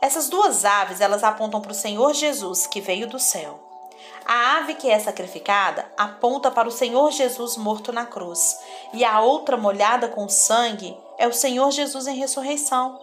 Essas 0.00 0.28
duas 0.28 0.64
aves, 0.64 1.00
elas 1.00 1.22
apontam 1.22 1.60
para 1.60 1.70
o 1.70 1.76
Senhor 1.76 2.12
Jesus, 2.12 2.66
que 2.66 2.80
veio 2.80 3.06
do 3.06 3.20
céu. 3.20 3.61
A 4.24 4.58
ave 4.58 4.74
que 4.74 4.88
é 4.88 4.98
sacrificada 4.98 5.90
aponta 5.96 6.50
para 6.50 6.68
o 6.68 6.72
Senhor 6.72 7.10
Jesus 7.10 7.56
morto 7.56 7.92
na 7.92 8.06
cruz, 8.06 8.56
e 8.92 9.04
a 9.04 9.20
outra 9.20 9.56
molhada 9.56 10.08
com 10.08 10.28
sangue 10.28 10.96
é 11.18 11.26
o 11.26 11.32
Senhor 11.32 11.70
Jesus 11.70 12.06
em 12.06 12.16
ressurreição. 12.16 13.00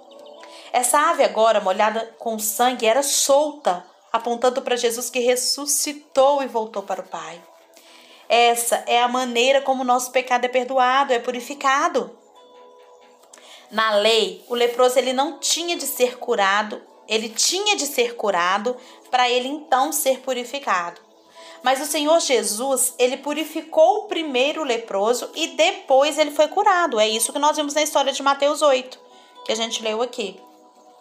Essa 0.72 1.10
ave 1.10 1.24
agora 1.24 1.60
molhada 1.60 2.16
com 2.20 2.38
sangue 2.40 2.86
era 2.86 3.04
solta, 3.04 3.86
apontando 4.12 4.62
para 4.62 4.76
Jesus 4.76 5.10
que 5.10 5.20
ressuscitou 5.20 6.42
e 6.42 6.48
voltou 6.48 6.84
para 6.84 7.02
o 7.02 7.08
Pai. 7.08 7.42
Essa 8.28 8.84
é 8.86 9.02
a 9.02 9.08
maneira 9.08 9.62
como 9.62 9.82
o 9.82 9.86
nosso 9.86 10.12
pecado 10.12 10.46
é 10.46 10.48
perdoado, 10.48 11.12
é 11.12 11.20
purificado. 11.20 12.16
Na 13.72 13.96
lei, 13.96 14.44
o 14.48 14.56
leproso 14.56 14.98
ele 14.98 15.14
não 15.14 15.40
tinha 15.40 15.76
de 15.76 15.86
ser 15.86 16.18
curado, 16.18 16.82
ele 17.08 17.30
tinha 17.30 17.76
de 17.76 17.88
ser 17.88 18.16
curado 18.16 18.78
para 19.10 19.30
ele 19.30 19.48
então 19.48 19.92
ser 19.92 20.20
purificado. 20.20 21.09
Mas 21.64 21.82
o 21.82 21.86
Senhor 21.86 22.20
Jesus, 22.20 22.94
ele 22.98 23.18
purificou 23.18 24.04
primeiro 24.04 24.62
o 24.62 24.66
leproso 24.66 25.30
e 25.36 25.48
depois 25.48 26.18
ele 26.18 26.32
foi 26.32 26.48
curado. 26.48 27.00
É 27.00 27.08
isso 27.08 27.34
que 27.34 27.40
nós 27.40 27.58
vimos 27.58 27.74
na 27.74 27.84
história 27.84 28.14
de 28.14 28.24
Mateus 28.24 28.62
8, 28.62 29.00
que 29.46 29.52
a 29.52 29.56
gente 29.56 29.84
leu 29.84 30.02
aqui. 30.02 30.40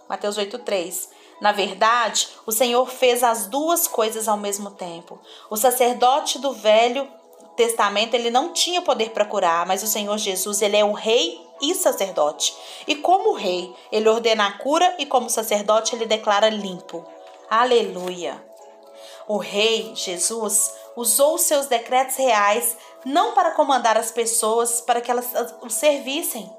Mateus 0.09 0.37
8:3. 0.37 1.09
Na 1.41 1.53
verdade, 1.53 2.29
o 2.47 2.51
Senhor 2.51 2.85
fez 2.89 3.23
as 3.23 3.47
duas 3.47 3.87
coisas 3.87 4.27
ao 4.27 4.37
mesmo 4.37 4.73
tempo. 4.73 5.21
O 5.49 5.57
sacerdote 5.57 6.39
do 6.39 6.53
Velho 6.53 7.09
Testamento, 7.57 8.15
ele 8.15 8.31
não 8.31 8.53
tinha 8.53 8.83
poder 8.83 9.11
para 9.11 9.25
curar, 9.25 9.67
mas 9.67 9.83
o 9.83 9.87
Senhor 9.87 10.17
Jesus, 10.17 10.63
ele 10.63 10.77
é 10.77 10.85
o 10.85 10.93
rei 10.93 11.41
e 11.61 11.75
sacerdote. 11.75 12.55
E 12.87 12.95
como 12.95 13.35
rei, 13.35 13.73
ele 13.91 14.09
ordena 14.09 14.47
a 14.47 14.59
cura 14.59 14.95
e 14.99 15.05
como 15.05 15.29
sacerdote, 15.29 15.95
ele 15.95 16.07
declara 16.07 16.49
limpo. 16.49 17.05
Aleluia. 17.51 18.48
O 19.29 19.37
rei 19.37 19.93
Jesus 19.95 20.73
usou 20.97 21.35
os 21.35 21.43
seus 21.43 21.67
decretos 21.67 22.17
reais 22.17 22.77
não 23.05 23.35
para 23.35 23.51
comandar 23.51 23.97
as 23.99 24.11
pessoas 24.11 24.81
para 24.81 25.03
que 25.03 25.11
elas 25.11 25.31
o 25.61 25.69
servissem, 25.69 26.51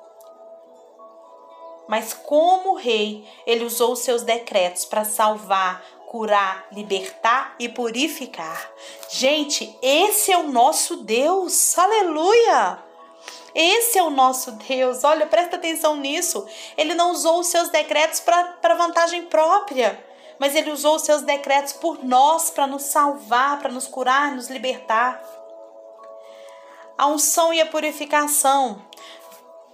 mas 1.90 2.14
como 2.14 2.76
rei, 2.76 3.28
ele 3.48 3.66
usou 3.66 3.94
os 3.94 4.00
seus 4.00 4.22
decretos 4.22 4.86
para 4.86 5.04
salvar, 5.04 5.84
curar, 6.06 6.68
libertar 6.72 7.56
e 7.58 7.68
purificar. 7.68 8.72
Gente, 9.10 9.76
esse 9.82 10.32
é 10.32 10.38
o 10.38 10.52
nosso 10.52 10.98
Deus. 10.98 11.76
Aleluia! 11.76 12.84
Esse 13.56 13.98
é 13.98 14.04
o 14.04 14.12
nosso 14.12 14.52
Deus. 14.52 15.04
Olha, 15.04 15.26
presta 15.26 15.56
atenção 15.56 15.96
nisso. 15.96 16.46
Ele 16.78 16.94
não 16.94 17.12
usou 17.12 17.40
os 17.40 17.48
seus 17.48 17.70
decretos 17.70 18.20
para 18.20 18.76
vantagem 18.76 19.24
própria 19.24 20.09
mas 20.40 20.56
ele 20.56 20.72
usou 20.72 20.96
os 20.96 21.04
seus 21.04 21.22
decretos 21.22 21.74
por 21.74 22.04
nós 22.04 22.50
para 22.50 22.66
nos 22.66 22.84
salvar, 22.84 23.60
para 23.60 23.72
nos 23.72 23.88
curar, 23.88 24.32
nos 24.32 24.50
libertar. 24.50 25.22
A 26.98 27.08
unção 27.08 27.54
e 27.54 27.62
a 27.62 27.66
purificação. 27.66 28.82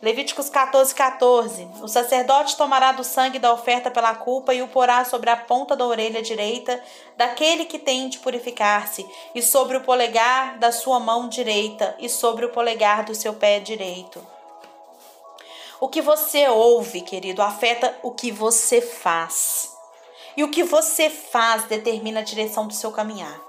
Levíticos 0.02 0.50
14, 0.50 0.94
14. 0.94 1.68
O 1.82 1.88
sacerdote 1.88 2.58
tomará 2.58 2.92
do 2.92 3.04
sangue 3.04 3.40
da 3.40 3.52
oferta 3.54 3.90
pela 3.90 4.14
culpa 4.14 4.54
e 4.54 4.62
o 4.62 4.68
porá 4.68 5.06
sobre 5.06 5.30
a 5.30 5.38
ponta 5.38 5.76
da 5.76 5.86
orelha 5.86 6.22
direita 6.22 6.80
daquele 7.16 7.66
que 7.66 7.80
tem 7.80 8.10
de 8.10 8.20
purificar-se, 8.20 9.04
e 9.34 9.42
sobre 9.42 9.78
o 9.78 9.82
polegar 9.82 10.60
da 10.60 10.72
sua 10.72 11.00
mão 11.00 11.30
direita, 11.30 11.96
e 11.98 12.10
sobre 12.10 12.46
o 12.46 12.52
polegar 12.52 13.06
do 13.06 13.16
seu 13.16 13.34
pé 13.34 13.60
direito. 13.60 14.24
O 15.80 15.88
que 15.88 16.02
você 16.02 16.48
ouve, 16.48 17.02
querido, 17.02 17.42
afeta 17.42 17.98
o 18.04 18.12
que 18.12 18.32
você 18.32 18.82
faz. 18.82 19.75
E 20.36 20.44
o 20.44 20.50
que 20.50 20.64
você 20.64 21.10
faz 21.10 21.64
determina 21.64 22.20
a 22.20 22.24
direção 22.24 22.68
do 22.68 22.74
seu 22.74 22.92
caminhar. 22.92 23.40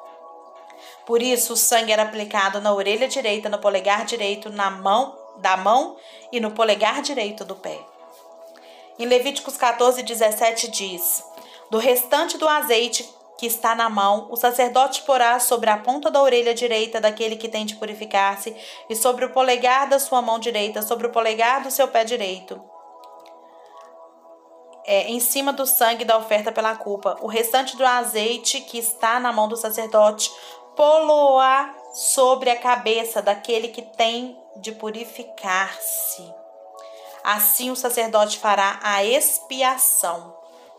Por 1.05 1.23
isso, 1.23 1.53
o 1.53 1.57
sangue 1.57 1.93
era 1.93 2.03
aplicado 2.03 2.61
na 2.61 2.73
orelha 2.73 3.09
direita, 3.09 3.49
no 3.49 3.59
polegar 3.59 4.05
direito, 4.05 4.51
na 4.51 4.71
mão 4.71 5.17
da 5.39 5.57
mão 5.57 5.97
e 6.33 6.41
no 6.41 6.51
polegar 6.51 7.03
direito 7.03 7.45
do 7.45 7.55
pé. 7.55 7.79
Em 8.99 9.07
Levíticos 9.07 9.57
14, 9.57 10.03
17 10.03 10.69
diz: 10.69 11.25
Do 11.71 11.79
restante 11.79 12.39
do 12.39 12.49
azeite 12.49 13.09
que 13.39 13.47
está 13.47 13.75
na 13.75 13.91
mão, 13.91 14.29
o 14.31 14.37
sacerdote 14.37 15.03
porá 15.03 15.39
sobre 15.39 15.69
a 15.69 15.77
ponta 15.77 16.11
da 16.11 16.23
orelha 16.23 16.55
direita 16.55 17.01
daquele 17.01 17.37
que 17.37 17.49
tem 17.49 17.67
de 17.67 17.77
purificar-se, 17.77 18.57
e 18.89 18.97
sobre 18.97 19.27
o 19.27 19.31
polegar 19.31 19.89
da 19.89 19.99
sua 19.99 20.23
mão 20.23 20.39
direita, 20.39 20.81
sobre 20.81 21.07
o 21.07 21.11
polegar 21.11 21.63
do 21.63 21.71
seu 21.71 21.87
pé 21.89 22.05
direito. 22.05 22.59
É, 24.87 25.11
em 25.11 25.19
cima 25.19 25.53
do 25.53 25.67
sangue 25.67 26.05
da 26.05 26.17
oferta 26.17 26.53
pela 26.53 26.77
culpa. 26.77 27.19
O 27.21 27.27
restante 27.27 27.77
do 27.77 27.85
azeite 27.85 28.61
que 28.61 28.79
está 28.79 29.19
na 29.19 29.33
mão 29.33 29.49
do 29.49 29.57
sacerdote, 29.57 30.31
poloá 30.77 31.75
sobre 31.93 32.51
a 32.51 32.57
cabeça 32.57 33.21
daquele 33.21 33.69
que 33.69 33.83
tem 33.83 34.39
de 34.57 34.71
purificar-se. 34.73 36.23
Assim 37.25 37.71
o 37.71 37.77
sacerdote 37.77 38.39
fará 38.39 38.79
a 38.83 39.05
expiação 39.05 40.37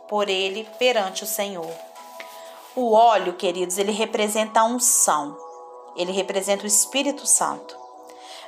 por 0.07 0.29
ele 0.29 0.65
perante 0.79 1.23
o 1.23 1.27
Senhor. 1.27 1.69
O 2.75 2.93
óleo, 2.93 3.33
queridos, 3.33 3.77
ele 3.77 3.91
representa 3.91 4.61
a 4.61 4.63
unção. 4.63 5.35
Ele 5.95 6.11
representa 6.11 6.63
o 6.63 6.67
Espírito 6.67 7.25
Santo. 7.25 7.75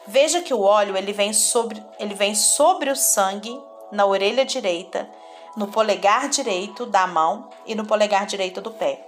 Veja 0.06 0.42
que 0.42 0.54
o 0.54 0.62
óleo 0.62 0.96
ele 0.96 1.12
vem 1.12 1.34
sobre, 1.34 1.84
ele 2.00 2.13
vem 2.13 2.36
sobre 2.36 2.89
o 2.89 2.96
sangue 2.96 3.60
na 3.91 4.05
orelha 4.05 4.46
direita, 4.46 5.10
no 5.55 5.67
polegar 5.67 6.29
direito 6.29 6.86
da 6.86 7.08
mão 7.08 7.50
e 7.65 7.75
no 7.75 7.86
polegar 7.86 8.25
direito 8.25 8.62
do 8.62 8.72
pé. 8.72 9.05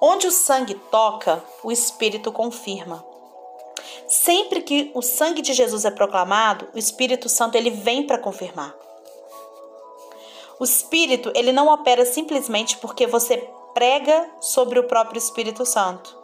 Onde 0.00 0.26
o 0.26 0.32
sangue 0.32 0.74
toca, 0.90 1.42
o 1.62 1.72
Espírito 1.72 2.30
confirma. 2.30 3.04
Sempre 4.06 4.60
que 4.60 4.90
o 4.94 5.02
sangue 5.02 5.40
de 5.40 5.52
Jesus 5.52 5.84
é 5.84 5.90
proclamado, 5.90 6.68
o 6.74 6.78
Espírito 6.78 7.28
Santo 7.28 7.56
ele 7.56 7.70
vem 7.70 8.06
para 8.06 8.18
confirmar. 8.18 8.74
O 10.58 10.64
Espírito, 10.64 11.32
ele 11.34 11.52
não 11.52 11.68
opera 11.68 12.04
simplesmente 12.04 12.76
porque 12.78 13.06
você 13.06 13.48
prega 13.72 14.30
sobre 14.40 14.78
o 14.78 14.84
próprio 14.84 15.18
Espírito 15.18 15.66
Santo. 15.66 16.16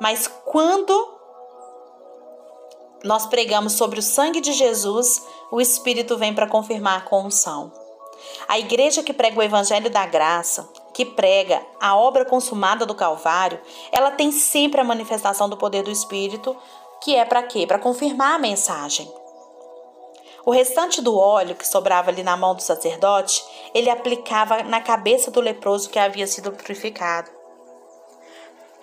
Mas 0.00 0.26
quando 0.44 1.18
nós 3.04 3.26
pregamos 3.26 3.74
sobre 3.74 3.98
o 3.98 4.02
sangue 4.02 4.40
de 4.40 4.52
Jesus, 4.52 5.22
o 5.52 5.60
Espírito 5.60 6.16
vem 6.16 6.32
para 6.34 6.48
confirmar 6.48 7.04
com 7.04 7.26
unção. 7.26 7.70
A 8.48 8.58
igreja 8.58 9.02
que 9.02 9.12
prega 9.12 9.38
o 9.38 9.42
evangelho 9.42 9.90
da 9.90 10.06
graça, 10.06 10.66
que 10.94 11.04
prega 11.04 11.60
a 11.78 11.94
obra 11.94 12.24
consumada 12.24 12.86
do 12.86 12.94
Calvário, 12.94 13.60
ela 13.92 14.10
tem 14.10 14.32
sempre 14.32 14.80
a 14.80 14.84
manifestação 14.84 15.50
do 15.50 15.56
poder 15.58 15.82
do 15.82 15.90
Espírito, 15.90 16.56
que 17.02 17.14
é 17.14 17.26
para 17.26 17.42
quê? 17.42 17.66
Para 17.66 17.78
confirmar 17.78 18.36
a 18.36 18.38
mensagem. 18.38 19.12
O 20.46 20.50
restante 20.50 21.02
do 21.02 21.18
óleo 21.18 21.54
que 21.54 21.68
sobrava 21.68 22.10
ali 22.10 22.22
na 22.22 22.34
mão 22.34 22.54
do 22.54 22.62
sacerdote, 22.62 23.44
ele 23.74 23.90
aplicava 23.90 24.62
na 24.62 24.80
cabeça 24.80 25.30
do 25.30 25.40
leproso 25.40 25.90
que 25.90 25.98
havia 25.98 26.26
sido 26.26 26.50
purificado. 26.50 27.30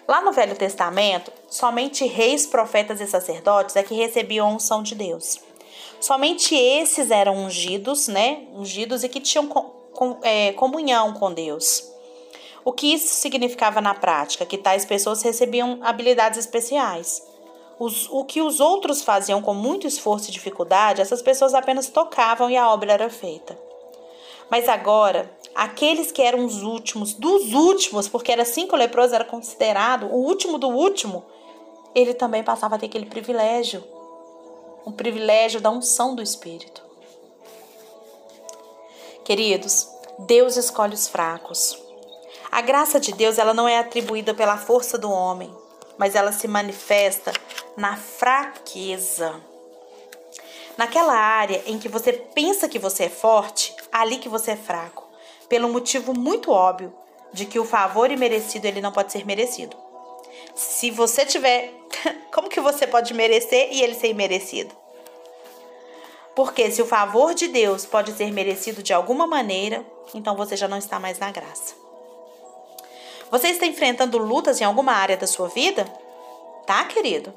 Lá 0.08 0.22
no 0.22 0.32
Velho 0.32 0.56
Testamento, 0.56 1.32
somente 1.48 2.06
reis, 2.06 2.46
profetas 2.46 3.02
e 3.02 3.08
sacerdotes 3.08 3.76
é 3.76 3.82
que 3.82 3.96
recebiam 3.96 4.48
a 4.48 4.52
unção 4.52 4.84
de 4.84 4.94
Deus. 4.94 5.49
Somente 6.00 6.56
esses 6.56 7.12
eram 7.12 7.36
ungidos, 7.36 8.08
né? 8.08 8.48
Ungidos 8.54 9.04
e 9.04 9.10
que 9.10 9.20
tinham 9.20 9.50
é, 10.24 10.54
comunhão 10.54 11.14
com 11.14 11.34
Deus. 11.34 11.92
O 12.64 12.72
que 12.72 12.94
isso 12.94 13.16
significava 13.16 13.82
na 13.82 13.94
prática? 13.94 14.46
Que 14.46 14.58
tais 14.58 14.86
pessoas 14.86 15.22
recebiam 15.22 15.80
habilidades 15.82 16.40
especiais. 16.40 17.28
Os, 17.78 18.10
o 18.10 18.24
que 18.26 18.42
os 18.42 18.60
outros 18.60 19.02
faziam 19.02 19.42
com 19.42 19.54
muito 19.54 19.88
esforço 19.88 20.30
e 20.30 20.34
dificuldade, 20.34 21.02
essas 21.02 21.22
pessoas 21.22 21.54
apenas 21.54 21.88
tocavam 21.88 22.50
e 22.50 22.58
a 22.58 22.70
obra 22.72 22.94
era 22.94 23.10
feita. 23.10 23.58
Mas 24.50 24.68
agora, 24.68 25.32
aqueles 25.56 26.12
que 26.12 26.22
eram 26.22 26.44
os 26.46 26.62
últimos, 26.64 27.14
dos 27.14 27.54
últimos, 27.54 28.08
porque 28.08 28.32
era 28.32 28.42
assim 28.42 28.68
que 28.68 28.74
o 28.74 28.78
leproso 28.78 29.16
era 29.16 29.24
considerado, 29.24 30.08
o 30.08 30.16
último 30.16 30.58
do 30.58 30.68
último, 30.68 31.24
ele 31.94 32.14
também 32.14 32.44
passava 32.44 32.76
a 32.76 32.80
ter 32.80 32.88
aquele 32.88 33.06
privilégio 33.06 33.84
o 34.90 34.94
privilégio 34.94 35.62
da 35.62 35.70
unção 35.70 36.16
do 36.16 36.22
Espírito. 36.22 36.82
Queridos, 39.24 39.88
Deus 40.20 40.58
escolhe 40.58 40.96
os 40.96 41.08
fracos. 41.08 41.78
A 42.52 42.62
graça 42.62 43.00
de 43.00 43.14
Deus 43.14 43.38
ela 43.38 43.54
não 43.54 43.68
é 43.68 43.78
atribuída 43.78 44.34
pela 44.34 44.58
força 44.58 44.98
do 44.98 45.12
homem, 45.12 45.56
mas 45.98 46.16
ela 46.16 46.32
se 46.32 46.48
manifesta 46.48 47.32
na 47.78 47.96
fraqueza. 47.96 49.40
Naquela 50.76 51.14
área 51.14 51.62
em 51.68 51.78
que 51.78 51.88
você 51.88 52.14
pensa 52.14 52.68
que 52.68 52.80
você 52.80 53.04
é 53.04 53.10
forte, 53.10 53.76
ali 53.92 54.18
que 54.18 54.28
você 54.28 54.52
é 54.52 54.56
fraco, 54.56 55.08
pelo 55.48 55.70
motivo 55.70 56.18
muito 56.18 56.52
óbvio 56.52 56.92
de 57.32 57.46
que 57.46 57.60
o 57.60 57.66
favor 57.66 58.10
imerecido 58.10 58.66
ele 58.66 58.82
não 58.82 58.92
pode 58.92 59.12
ser 59.12 59.24
merecido. 59.24 59.78
Se 60.56 60.90
você 60.90 61.26
tiver, 61.26 61.72
como 62.34 62.50
que 62.50 62.60
você 62.60 62.88
pode 62.88 63.14
merecer 63.14 63.70
e 63.72 63.84
ele 63.84 63.94
ser 63.94 64.08
imerecido? 64.08 64.79
Porque 66.40 66.72
se 66.72 66.82
o 66.82 66.86
favor 66.86 67.34
de 67.34 67.50
Deus 67.50 67.86
pode 67.86 68.14
ser 68.14 68.32
merecido 68.32 68.82
de 68.82 68.94
alguma 68.94 69.28
maneira, 69.28 69.86
então 70.16 70.38
você 70.38 70.56
já 70.56 70.70
não 70.70 70.78
está 70.78 70.98
mais 70.98 71.20
na 71.20 71.34
graça. 71.34 71.76
Você 73.30 73.50
está 73.50 73.66
enfrentando 73.66 74.18
lutas 74.18 74.62
em 74.62 74.64
alguma 74.64 74.94
área 74.94 75.18
da 75.18 75.28
sua 75.28 75.50
vida? 75.50 75.84
Tá, 76.66 76.86
querido? 76.86 77.34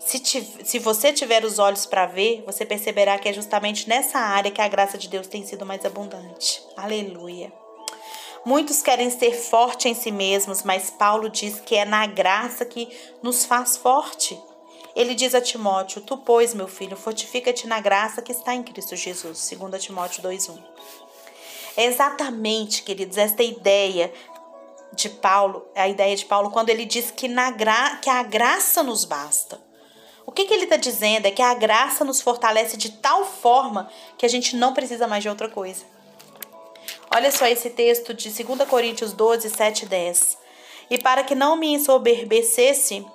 Se, 0.00 0.18
se 0.24 0.78
você 0.80 1.12
tiver 1.12 1.44
os 1.44 1.60
olhos 1.60 1.86
para 1.86 2.06
ver, 2.06 2.42
você 2.44 2.66
perceberá 2.66 3.16
que 3.16 3.28
é 3.28 3.32
justamente 3.32 3.88
nessa 3.88 4.18
área 4.18 4.50
que 4.50 4.60
a 4.60 4.66
graça 4.66 4.98
de 4.98 5.08
Deus 5.08 5.28
tem 5.28 5.46
sido 5.46 5.64
mais 5.64 5.84
abundante. 5.84 6.60
Aleluia. 6.76 7.52
Muitos 8.44 8.82
querem 8.82 9.08
ser 9.08 9.34
fortes 9.34 9.86
em 9.86 9.94
si 9.94 10.10
mesmos, 10.10 10.64
mas 10.64 10.90
Paulo 10.90 11.30
diz 11.30 11.60
que 11.60 11.76
é 11.76 11.84
na 11.84 12.04
graça 12.08 12.64
que 12.64 12.88
nos 13.22 13.44
faz 13.44 13.76
forte. 13.76 14.36
Ele 14.96 15.14
diz 15.14 15.34
a 15.34 15.42
Timóteo: 15.42 16.00
Tu, 16.00 16.16
pois, 16.16 16.54
meu 16.54 16.66
filho, 16.66 16.96
fortifica-te 16.96 17.66
na 17.66 17.78
graça 17.78 18.22
que 18.22 18.32
está 18.32 18.54
em 18.54 18.62
Cristo 18.62 18.96
Jesus. 18.96 19.46
2 19.50 19.82
Timóteo 19.84 20.22
2:1. 20.22 20.58
É 21.76 21.84
exatamente, 21.84 22.82
queridos, 22.82 23.18
esta 23.18 23.42
ideia 23.42 24.10
de 24.94 25.10
Paulo, 25.10 25.66
a 25.74 25.86
ideia 25.86 26.16
de 26.16 26.24
Paulo 26.24 26.50
quando 26.50 26.70
ele 26.70 26.86
diz 26.86 27.10
que, 27.10 27.28
na 27.28 27.50
gra 27.50 27.96
que 27.96 28.08
a 28.08 28.22
graça 28.22 28.82
nos 28.82 29.04
basta. 29.04 29.60
O 30.24 30.32
que, 30.32 30.46
que 30.46 30.54
ele 30.54 30.64
está 30.64 30.76
dizendo 30.76 31.26
é 31.26 31.30
que 31.30 31.42
a 31.42 31.52
graça 31.52 32.02
nos 32.02 32.22
fortalece 32.22 32.78
de 32.78 32.90
tal 32.92 33.26
forma 33.26 33.90
que 34.16 34.24
a 34.24 34.28
gente 34.28 34.56
não 34.56 34.72
precisa 34.72 35.06
mais 35.06 35.22
de 35.22 35.28
outra 35.28 35.48
coisa. 35.48 35.84
Olha 37.14 37.30
só 37.30 37.46
esse 37.46 37.68
texto 37.68 38.14
de 38.14 38.30
2 38.30 38.66
Coríntios 38.68 39.12
12, 39.12 39.50
7 39.50 39.82
e 39.82 39.86
10. 39.86 40.38
E 40.90 40.98
para 40.98 41.22
que 41.22 41.34
não 41.34 41.54
me 41.54 41.68
ensoberbecesse 41.68 43.06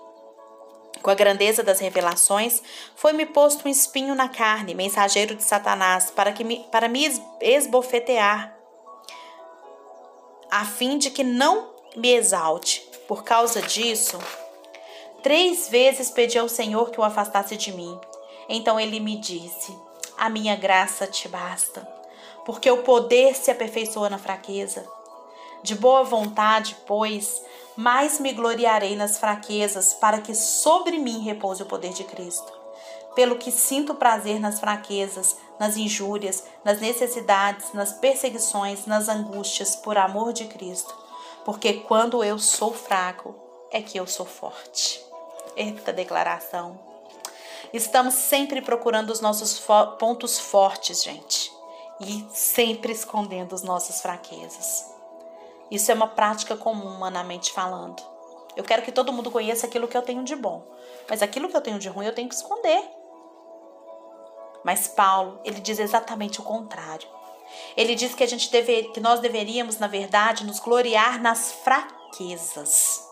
com 1.02 1.10
a 1.10 1.16
grandeza 1.16 1.64
das 1.64 1.80
revelações, 1.80 2.62
foi-me 2.96 3.26
posto 3.26 3.68
um 3.68 3.72
espinho 3.72 4.16
na 4.16 4.30
carne, 4.30 4.76
mensageiro 4.76 5.36
de 5.36 5.44
Satanás, 5.44 6.12
para, 6.12 6.32
que 6.32 6.44
me, 6.44 6.66
para 6.72 6.88
me 6.88 7.06
esbofetear, 7.42 8.56
a 10.50 10.66
fim 10.66 10.98
de 10.98 11.10
que 11.10 11.24
não 11.24 11.72
me 11.96 12.10
exalte. 12.14 12.90
Por 13.08 13.24
causa 13.24 13.62
disso, 13.62 14.18
Três 15.22 15.70
vezes 15.70 16.10
pedi 16.10 16.40
ao 16.40 16.50
Senhor 16.50 16.90
que 16.90 17.00
o 17.00 17.04
afastasse 17.04 17.56
de 17.56 17.72
mim. 17.72 18.00
Então 18.50 18.80
ele 18.80 19.00
me 19.00 19.18
disse: 19.18 19.76
A 20.18 20.30
minha 20.30 20.56
graça 20.56 21.06
te 21.06 21.28
basta, 21.28 21.88
porque 22.44 22.70
o 22.72 22.82
poder 22.82 23.36
se 23.36 23.52
aperfeiçoa 23.52 24.10
na 24.10 24.18
fraqueza. 24.18 24.84
De 25.62 25.76
boa 25.76 26.04
vontade, 26.04 26.76
pois, 26.88 27.40
mais 27.76 28.20
me 28.20 28.34
gloriarei 28.34 28.96
nas 28.96 29.18
fraquezas, 29.18 29.94
para 29.94 30.22
que 30.22 30.36
sobre 30.36 30.98
mim 30.98 31.20
repouse 31.24 31.64
o 31.64 31.66
poder 31.66 31.94
de 31.94 32.04
Cristo. 32.04 32.52
Pelo 33.16 33.38
que 33.38 33.52
sinto 33.52 33.96
prazer 33.96 34.40
nas 34.40 34.60
fraquezas, 34.60 35.36
nas 35.60 35.78
injúrias, 35.78 36.44
nas 36.64 36.80
necessidades, 36.80 37.74
nas 37.74 37.94
perseguições, 37.94 38.86
nas 38.86 39.10
angústias, 39.10 39.76
por 39.76 39.98
amor 39.98 40.34
de 40.34 40.46
Cristo. 40.46 40.94
Porque 41.44 41.74
quando 41.74 42.24
eu 42.24 42.40
sou 42.40 42.74
fraco, 42.74 43.36
é 43.72 43.82
que 43.82 43.98
eu 43.98 44.08
sou 44.08 44.26
forte. 44.26 45.04
Eita 45.56 45.92
declaração. 45.92 46.80
Estamos 47.74 48.16
sempre 48.16 48.62
procurando 48.62 49.12
os 49.12 49.22
nossos 49.22 49.58
fo 49.58 49.96
pontos 49.98 50.38
fortes, 50.38 51.04
gente, 51.04 51.52
e 52.02 52.26
sempre 52.34 52.92
escondendo 52.92 53.56
as 53.56 53.64
nossas 53.64 54.02
fraquezas. 54.02 54.90
Isso 55.72 55.90
é 55.90 55.94
uma 55.94 56.08
prática 56.08 56.58
comum, 56.58 56.96
humanamente 56.96 57.54
falando. 57.54 58.04
Eu 58.58 58.64
quero 58.66 58.82
que 58.82 58.92
todo 58.92 59.14
mundo 59.14 59.32
conheça 59.32 59.66
aquilo 59.66 59.88
que 59.88 59.96
eu 59.96 60.02
tenho 60.02 60.24
de 60.26 60.36
bom, 60.36 60.68
mas 61.10 61.22
aquilo 61.22 61.48
que 61.48 61.56
eu 61.56 61.62
tenho 61.62 61.80
de 61.80 61.88
ruim 61.88 62.06
eu 62.06 62.14
tenho 62.14 62.28
que 62.28 62.36
esconder. 62.36 62.84
Mas 64.66 64.90
Paulo, 64.90 65.40
ele 65.46 65.62
diz 65.62 65.80
exatamente 65.80 66.42
o 66.42 66.44
contrário. 66.44 67.08
Ele 67.76 67.96
diz 67.96 68.14
que 68.14 68.24
a 68.24 68.28
gente 68.28 68.52
deve, 68.52 68.84
que 68.90 69.00
nós 69.00 69.22
deveríamos, 69.22 69.78
na 69.78 69.88
verdade, 69.88 70.46
nos 70.46 70.60
gloriar 70.60 71.22
nas 71.22 71.52
fraquezas. 71.52 73.08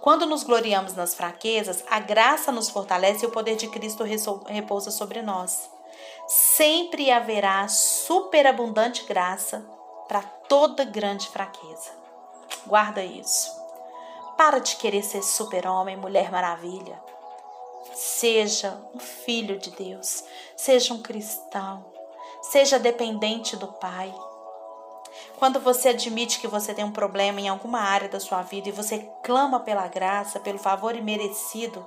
Quando 0.00 0.26
nos 0.26 0.44
gloriamos 0.44 0.94
nas 0.94 1.14
fraquezas, 1.14 1.82
a 1.88 1.98
graça 1.98 2.52
nos 2.52 2.68
fortalece 2.68 3.24
e 3.24 3.28
o 3.28 3.32
poder 3.32 3.56
de 3.56 3.68
Cristo 3.68 4.04
repousa 4.46 4.90
sobre 4.90 5.22
nós. 5.22 5.70
Sempre 6.26 7.10
haverá 7.10 7.66
superabundante 7.68 9.04
graça 9.04 9.64
para 10.08 10.22
toda 10.22 10.84
grande 10.84 11.28
fraqueza. 11.28 11.90
Guarda 12.66 13.04
isso. 13.04 13.50
Para 14.36 14.58
de 14.58 14.76
querer 14.76 15.02
ser 15.02 15.22
super-homem, 15.22 15.96
mulher 15.96 16.30
maravilha. 16.30 17.00
Seja 17.94 18.76
um 18.94 18.98
filho 18.98 19.58
de 19.58 19.70
Deus, 19.70 20.24
seja 20.56 20.92
um 20.92 21.00
cristão, 21.00 21.84
seja 22.42 22.78
dependente 22.78 23.56
do 23.56 23.68
Pai. 23.68 24.12
Quando 25.38 25.60
você 25.60 25.90
admite 25.90 26.40
que 26.40 26.48
você 26.48 26.74
tem 26.74 26.84
um 26.84 26.92
problema 26.92 27.40
em 27.40 27.48
alguma 27.48 27.80
área 27.80 28.08
da 28.08 28.18
sua 28.18 28.42
vida 28.42 28.68
e 28.68 28.72
você 28.72 29.08
clama 29.22 29.60
pela 29.60 29.86
graça, 29.86 30.40
pelo 30.40 30.58
favor 30.58 30.96
imerecido, 30.96 31.86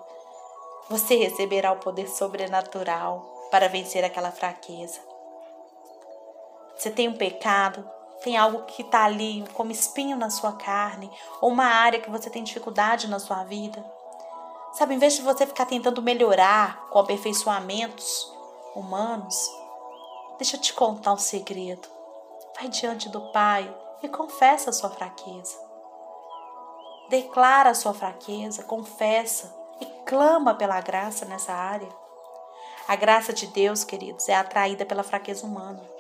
você 0.90 1.16
receberá 1.16 1.72
o 1.72 1.80
poder 1.80 2.08
sobrenatural 2.08 3.20
para 3.52 3.68
vencer 3.68 4.06
aquela 4.06 4.32
fraqueza. 4.32 5.00
Você 6.78 6.92
tem 6.92 7.08
um 7.08 7.18
pecado, 7.18 7.90
tem 8.24 8.38
algo 8.38 8.64
que 8.64 8.82
está 8.82 9.04
ali 9.04 9.46
como 9.54 9.72
espinho 9.72 10.18
na 10.18 10.30
sua 10.30 10.54
carne, 10.54 11.12
ou 11.42 11.52
uma 11.52 11.66
área 11.66 12.00
que 12.00 12.10
você 12.10 12.30
tem 12.30 12.44
dificuldade 12.44 13.08
na 13.08 13.20
sua 13.20 13.44
vida. 13.44 13.84
Sabe, 14.74 14.96
em 14.96 15.00
vez 15.00 15.14
de 15.14 15.22
você 15.22 15.46
ficar 15.46 15.66
tentando 15.66 16.02
melhorar 16.02 16.88
com 16.90 17.00
aperfeiçoamentos 17.00 18.32
humanos, 18.76 19.36
deixa 20.38 20.56
eu 20.56 20.62
te 20.62 20.74
contar 20.74 21.14
um 21.14 21.18
segredo. 21.18 21.88
Vai 22.56 22.70
diante 22.70 23.10
do 23.10 23.22
Pai 23.32 23.74
e 24.02 24.08
confessa 24.08 24.70
a 24.70 24.74
sua 24.74 24.90
fraqueza. 24.90 25.56
Declara 27.10 27.70
a 27.70 27.76
sua 27.76 27.94
fraqueza, 27.94 28.64
confessa 28.64 29.56
e 29.80 29.86
clama 30.06 30.54
pela 30.54 30.82
graça 30.82 31.26
nessa 31.26 31.54
área. 31.54 31.90
A 32.88 32.96
graça 32.96 33.34
de 33.34 33.48
Deus, 33.48 33.84
queridos, 33.84 34.28
é 34.30 34.36
atraída 34.36 34.86
pela 34.86 35.04
fraqueza 35.04 35.46
humana. 35.46 35.97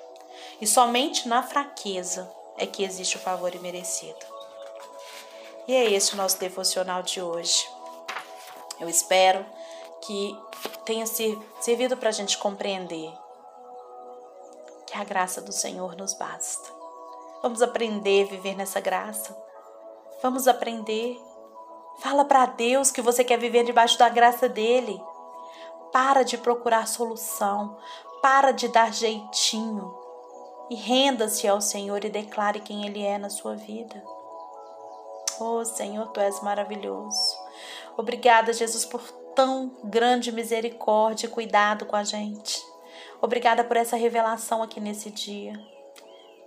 E 0.59 0.65
somente 0.65 1.27
na 1.27 1.43
fraqueza 1.43 2.31
é 2.57 2.65
que 2.65 2.83
existe 2.83 3.17
o 3.17 3.19
favor 3.19 3.53
imerecido. 3.53 4.25
E 5.67 5.75
é 5.75 5.91
esse 5.91 6.13
o 6.13 6.17
nosso 6.17 6.39
devocional 6.39 7.03
de 7.03 7.21
hoje. 7.21 7.69
Eu 8.79 8.89
espero 8.89 9.45
que 10.01 10.37
tenha 10.85 11.05
servido 11.05 11.97
para 11.97 12.09
a 12.09 12.13
gente 12.13 12.37
compreender 12.37 13.11
que 14.85 14.97
a 14.97 15.03
graça 15.03 15.41
do 15.41 15.51
Senhor 15.51 15.95
nos 15.95 16.13
basta. 16.13 16.71
Vamos 17.43 17.61
aprender 17.61 18.23
a 18.23 18.29
viver 18.29 18.55
nessa 18.55 18.79
graça. 18.79 19.37
Vamos 20.23 20.47
aprender. 20.47 21.21
Fala 21.99 22.25
para 22.25 22.45
Deus 22.45 22.89
que 22.89 23.01
você 23.01 23.23
quer 23.23 23.37
viver 23.37 23.63
debaixo 23.63 23.97
da 23.97 24.09
graça 24.09 24.47
dele. 24.47 25.01
Para 25.91 26.23
de 26.23 26.37
procurar 26.37 26.87
solução. 26.87 27.77
Para 28.21 28.51
de 28.51 28.67
dar 28.69 28.93
jeitinho. 28.93 30.06
E 30.69 30.75
renda-se 30.75 31.47
ao 31.47 31.61
Senhor 31.61 32.03
e 32.03 32.09
declare 32.09 32.59
quem 32.59 32.85
Ele 32.85 33.03
é 33.03 33.17
na 33.17 33.29
sua 33.29 33.55
vida. 33.55 34.03
Oh 35.39 35.63
Senhor, 35.63 36.07
Tu 36.07 36.19
és 36.19 36.41
maravilhoso. 36.41 37.37
Obrigada, 37.95 38.51
Jesus, 38.51 38.85
por 38.85 39.01
tão 39.35 39.71
grande 39.83 40.31
misericórdia 40.31 41.27
e 41.27 41.29
cuidado 41.29 41.85
com 41.85 41.95
a 41.95 42.03
gente. 42.03 42.65
Obrigada 43.21 43.63
por 43.63 43.77
essa 43.77 43.95
revelação 43.95 44.61
aqui 44.61 44.79
nesse 44.79 45.11
dia. 45.11 45.53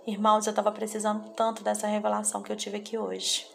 Irmãos, 0.05 0.45
eu 0.45 0.51
estava 0.51 0.71
precisando 0.71 1.29
tanto 1.31 1.63
dessa 1.63 1.87
revelação 1.87 2.41
que 2.41 2.51
eu 2.51 2.55
tive 2.55 2.77
aqui 2.77 2.97
hoje. 2.97 3.47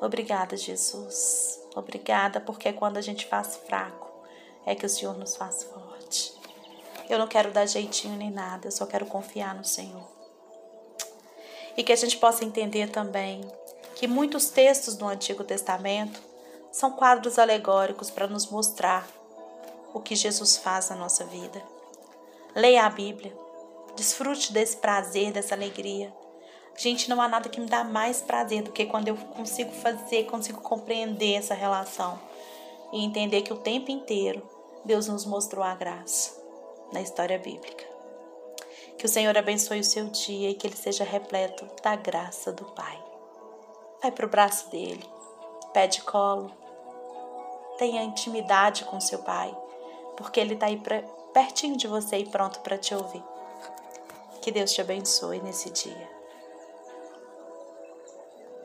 Obrigada, 0.00 0.56
Jesus. 0.56 1.60
Obrigada, 1.74 2.40
porque 2.40 2.72
quando 2.72 2.96
a 2.96 3.00
gente 3.00 3.26
faz 3.26 3.56
fraco, 3.56 4.08
é 4.64 4.74
que 4.74 4.86
o 4.86 4.88
Senhor 4.88 5.16
nos 5.18 5.36
faz 5.36 5.64
forte. 5.64 5.77
Eu 7.08 7.18
não 7.18 7.26
quero 7.26 7.50
dar 7.50 7.66
jeitinho 7.66 8.16
nem 8.16 8.30
nada, 8.30 8.66
eu 8.66 8.72
só 8.72 8.84
quero 8.84 9.06
confiar 9.06 9.54
no 9.54 9.64
Senhor. 9.64 10.06
E 11.74 11.82
que 11.82 11.92
a 11.92 11.96
gente 11.96 12.18
possa 12.18 12.44
entender 12.44 12.90
também 12.90 13.40
que 13.94 14.06
muitos 14.06 14.50
textos 14.50 14.94
do 14.94 15.06
Antigo 15.06 15.42
Testamento 15.42 16.20
são 16.70 16.90
quadros 16.90 17.38
alegóricos 17.38 18.10
para 18.10 18.26
nos 18.26 18.50
mostrar 18.50 19.08
o 19.94 20.00
que 20.00 20.14
Jesus 20.14 20.58
faz 20.58 20.90
na 20.90 20.96
nossa 20.96 21.24
vida. 21.24 21.62
Leia 22.54 22.84
a 22.84 22.90
Bíblia, 22.90 23.34
desfrute 23.96 24.52
desse 24.52 24.76
prazer, 24.76 25.32
dessa 25.32 25.54
alegria. 25.54 26.12
Gente, 26.76 27.08
não 27.08 27.22
há 27.22 27.26
nada 27.26 27.48
que 27.48 27.58
me 27.58 27.66
dá 27.66 27.82
mais 27.84 28.20
prazer 28.20 28.62
do 28.62 28.70
que 28.70 28.84
quando 28.84 29.08
eu 29.08 29.16
consigo 29.16 29.72
fazer, 29.72 30.26
consigo 30.26 30.60
compreender 30.60 31.34
essa 31.34 31.54
relação 31.54 32.20
e 32.92 33.02
entender 33.02 33.42
que 33.42 33.52
o 33.52 33.58
tempo 33.58 33.90
inteiro 33.90 34.42
Deus 34.84 35.08
nos 35.08 35.24
mostrou 35.24 35.64
a 35.64 35.74
graça 35.74 36.37
na 36.92 37.00
história 37.00 37.38
bíblica. 37.38 37.84
Que 38.96 39.06
o 39.06 39.08
Senhor 39.08 39.36
abençoe 39.36 39.80
o 39.80 39.84
seu 39.84 40.06
dia 40.06 40.50
e 40.50 40.54
que 40.54 40.66
ele 40.66 40.76
seja 40.76 41.04
repleto 41.04 41.66
da 41.82 41.94
graça 41.96 42.52
do 42.52 42.64
Pai. 42.64 43.02
Vai 44.02 44.10
para 44.10 44.26
o 44.26 44.30
braço 44.30 44.70
dele, 44.70 45.04
pede 45.72 46.02
colo, 46.02 46.50
tenha 47.78 48.02
intimidade 48.02 48.84
com 48.84 49.00
seu 49.00 49.20
Pai 49.20 49.56
porque 50.18 50.40
Ele 50.40 50.54
está 50.54 50.66
aí 50.66 50.76
pra, 50.76 51.00
pertinho 51.32 51.76
de 51.76 51.86
você 51.86 52.18
e 52.18 52.26
pronto 52.26 52.58
para 52.60 52.76
te 52.76 52.92
ouvir. 52.92 53.22
Que 54.42 54.50
Deus 54.50 54.72
te 54.72 54.80
abençoe 54.80 55.40
nesse 55.40 55.70
dia. 55.70 56.17